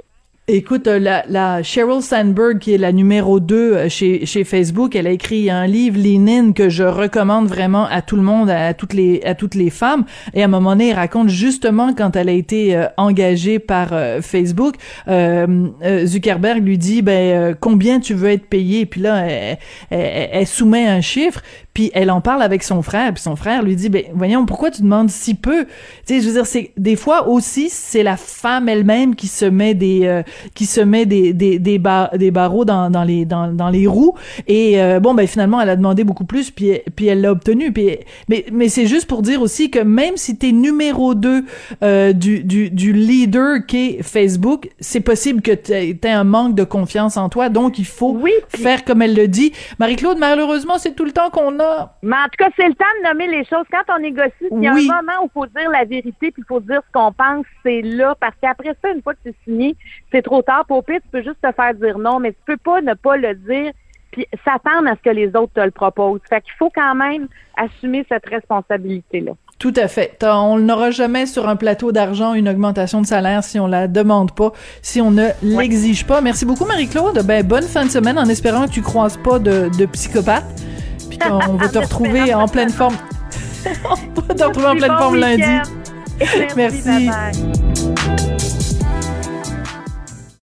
Écoute, 0.49 0.87
euh, 0.87 0.99
la, 0.99 1.23
la 1.29 1.63
Sheryl 1.63 2.01
Sandberg, 2.01 2.59
qui 2.59 2.73
est 2.73 2.77
la 2.77 2.91
numéro 2.91 3.39
2 3.39 3.55
euh, 3.55 3.87
chez, 3.87 4.43
Facebook, 4.43 4.93
elle 4.93 5.07
a 5.07 5.11
écrit 5.11 5.49
un 5.49 5.65
livre, 5.65 5.97
Lénine, 5.97 6.53
que 6.53 6.67
je 6.67 6.83
recommande 6.83 7.47
vraiment 7.47 7.85
à 7.85 8.01
tout 8.01 8.17
le 8.17 8.23
monde, 8.23 8.49
à 8.49 8.73
toutes 8.73 8.91
les, 8.91 9.21
toutes 9.37 9.55
les 9.55 9.69
femmes. 9.69 10.03
Et 10.33 10.41
à 10.41 10.45
un 10.45 10.49
moment 10.49 10.71
donné, 10.71 10.89
elle 10.89 10.97
raconte 10.97 11.29
justement 11.29 11.93
quand 11.93 12.17
elle 12.17 12.27
a 12.27 12.33
été 12.33 12.75
euh, 12.75 12.87
engagée 12.97 13.57
par 13.57 13.93
Facebook, 14.21 14.75
Zuckerberg 15.07 16.61
lui 16.61 16.77
dit, 16.77 17.01
ben, 17.01 17.55
combien 17.57 18.01
tu 18.01 18.13
veux 18.13 18.31
être 18.31 18.45
payé? 18.45 18.85
Puis 18.85 18.99
là, 18.99 19.25
elle, 19.25 19.57
elle, 19.89 20.47
soumet 20.47 20.87
un 20.87 20.99
chiffre. 20.99 21.41
Puis 21.73 21.89
elle 21.95 22.11
en 22.11 22.21
parle 22.21 22.43
avec 22.43 22.61
son 22.61 22.83
frère, 22.83 23.11
puis 23.13 23.23
son 23.23 23.35
frère 23.35 23.63
lui 23.63 23.75
dit 23.75 23.89
ben 23.89 24.03
voyons 24.13 24.45
pourquoi 24.45 24.69
tu 24.69 24.83
demandes 24.83 25.09
si 25.09 25.33
peu? 25.33 25.65
Tu 25.65 25.69
sais 26.05 26.21
je 26.21 26.27
veux 26.27 26.33
dire 26.33 26.45
c'est 26.45 26.71
des 26.77 26.95
fois 26.95 27.27
aussi 27.27 27.69
c'est 27.71 28.03
la 28.03 28.15
femme 28.15 28.69
elle-même 28.69 29.15
qui 29.15 29.25
se 29.25 29.45
met 29.45 29.73
des 29.73 30.01
euh, 30.05 30.21
qui 30.53 30.67
se 30.67 30.81
met 30.81 31.07
des 31.07 31.33
des 31.33 31.57
des, 31.57 31.79
des 31.79 32.31
barreaux 32.31 32.63
dans, 32.63 32.91
dans 32.91 33.03
les 33.03 33.25
dans, 33.25 33.47
dans 33.47 33.69
les 33.69 33.87
roues. 33.87 34.13
Et 34.47 34.79
euh, 34.79 34.99
bon 34.99 35.15
ben 35.15 35.25
finalement 35.25 35.59
elle 35.61 35.69
a 35.69 35.75
demandé 35.75 36.03
beaucoup 36.03 36.25
plus 36.25 36.51
puis 36.51 36.79
puis 36.95 37.07
elle 37.07 37.21
l'a 37.21 37.31
obtenu. 37.31 37.71
Puis 37.71 37.97
mais 38.29 38.45
mais 38.51 38.69
c'est 38.69 38.85
juste 38.85 39.07
pour 39.07 39.23
dire 39.23 39.41
aussi 39.41 39.71
que 39.71 39.79
même 39.79 40.15
si 40.15 40.37
tu 40.37 40.49
es 40.49 40.51
numéro 40.51 41.15
2 41.15 41.43
euh, 41.81 42.13
du, 42.13 42.43
du 42.43 42.69
du 42.69 42.93
leader 42.93 43.65
qu'est 43.67 44.03
Facebook, 44.03 44.69
c'est 44.79 45.01
possible 45.01 45.41
que 45.41 45.51
tu 45.51 45.71
aies 45.71 45.97
un 46.03 46.23
manque 46.23 46.53
de 46.53 46.63
confiance 46.63 47.17
en 47.17 47.29
toi. 47.29 47.49
Donc 47.49 47.79
il 47.79 47.85
faut 47.85 48.19
faire 48.49 48.85
comme 48.85 49.01
elle 49.01 49.15
le 49.15 49.27
dit. 49.27 49.53
Marie-Claude 49.79 50.19
malheureusement 50.19 50.77
c'est 50.77 50.95
tout 50.95 51.05
le 51.05 51.11
temps 51.11 51.31
qu'on 51.31 51.57
a 51.59 51.62
mais 52.01 52.15
en 52.15 52.25
tout 52.25 52.37
cas, 52.37 52.49
c'est 52.55 52.67
le 52.67 52.75
temps 52.75 52.85
de 53.01 53.07
nommer 53.07 53.27
les 53.27 53.45
choses. 53.45 53.65
Quand 53.71 53.95
on 53.95 53.99
négocie, 53.99 54.31
il 54.51 54.63
y 54.63 54.67
a 54.67 54.73
un 54.73 54.81
moment 54.81 55.23
où 55.23 55.25
il 55.25 55.31
faut 55.33 55.45
dire 55.45 55.69
la 55.69 55.85
vérité, 55.85 56.31
puis 56.31 56.43
il 56.43 56.45
faut 56.45 56.59
dire 56.59 56.81
ce 56.87 56.91
qu'on 56.91 57.11
pense, 57.11 57.45
c'est 57.63 57.81
là. 57.81 58.15
Parce 58.19 58.35
qu'après 58.41 58.75
ça, 58.81 58.91
une 58.91 59.01
fois 59.01 59.13
que 59.13 59.19
c'est 59.25 59.35
signé, 59.43 59.75
c'est 60.11 60.21
trop 60.21 60.41
tard. 60.41 60.65
Pour 60.65 60.83
pire, 60.83 60.99
tu 61.01 61.09
peux 61.09 61.23
juste 61.23 61.41
te 61.41 61.51
faire 61.51 61.73
dire 61.75 61.97
non, 61.97 62.19
mais 62.19 62.31
tu 62.31 62.39
peux 62.45 62.57
pas 62.57 62.81
ne 62.81 62.93
pas 62.93 63.17
le 63.17 63.35
dire 63.35 63.71
puis 64.11 64.27
s'attendre 64.45 64.87
à 64.87 64.95
ce 64.95 65.01
que 65.01 65.09
les 65.09 65.29
autres 65.35 65.53
te 65.53 65.59
le 65.59 65.71
proposent. 65.71 66.21
Fait 66.29 66.41
qu'il 66.41 66.53
faut 66.59 66.69
quand 66.73 66.95
même 66.95 67.27
assumer 67.57 68.05
cette 68.07 68.25
responsabilité-là. 68.27 69.31
Tout 69.59 69.73
à 69.75 69.87
fait. 69.87 70.23
On 70.23 70.59
n'aura 70.59 70.91
jamais 70.91 71.25
sur 71.25 71.47
un 71.47 71.55
plateau 71.55 71.91
d'argent 71.91 72.33
une 72.33 72.49
augmentation 72.49 73.01
de 73.01 73.07
salaire 73.07 73.43
si 73.43 73.59
on 73.59 73.67
la 73.67 73.87
demande 73.87 74.33
pas, 74.33 74.51
si 74.81 75.01
on 75.01 75.09
ne 75.09 75.29
l'exige 75.41 76.05
pas. 76.05 76.21
Merci 76.21 76.45
beaucoup, 76.45 76.65
Marie-Claude. 76.65 77.25
Ben, 77.25 77.45
bonne 77.45 77.63
fin 77.63 77.85
de 77.85 77.89
semaine 77.89 78.19
en 78.19 78.25
espérant 78.25 78.67
que 78.67 78.71
tu 78.71 78.81
croises 78.81 79.17
pas 79.17 79.39
de, 79.39 79.69
de 79.77 79.85
psychopathe 79.87 80.45
on 81.29 81.55
va 81.55 81.69
te 81.69 81.77
retrouver 81.79 82.33
en 82.33 82.47
pleine 82.47 82.71
forme. 82.71 82.95
on 83.65 84.21
va 84.21 84.33
te 84.33 84.43
retrouver 84.43 84.67
en 84.67 84.75
pleine 84.75 84.97
forme 84.97 85.17
lundi. 85.17 85.43
Merci. 86.55 86.81
Merci. 86.85 88.32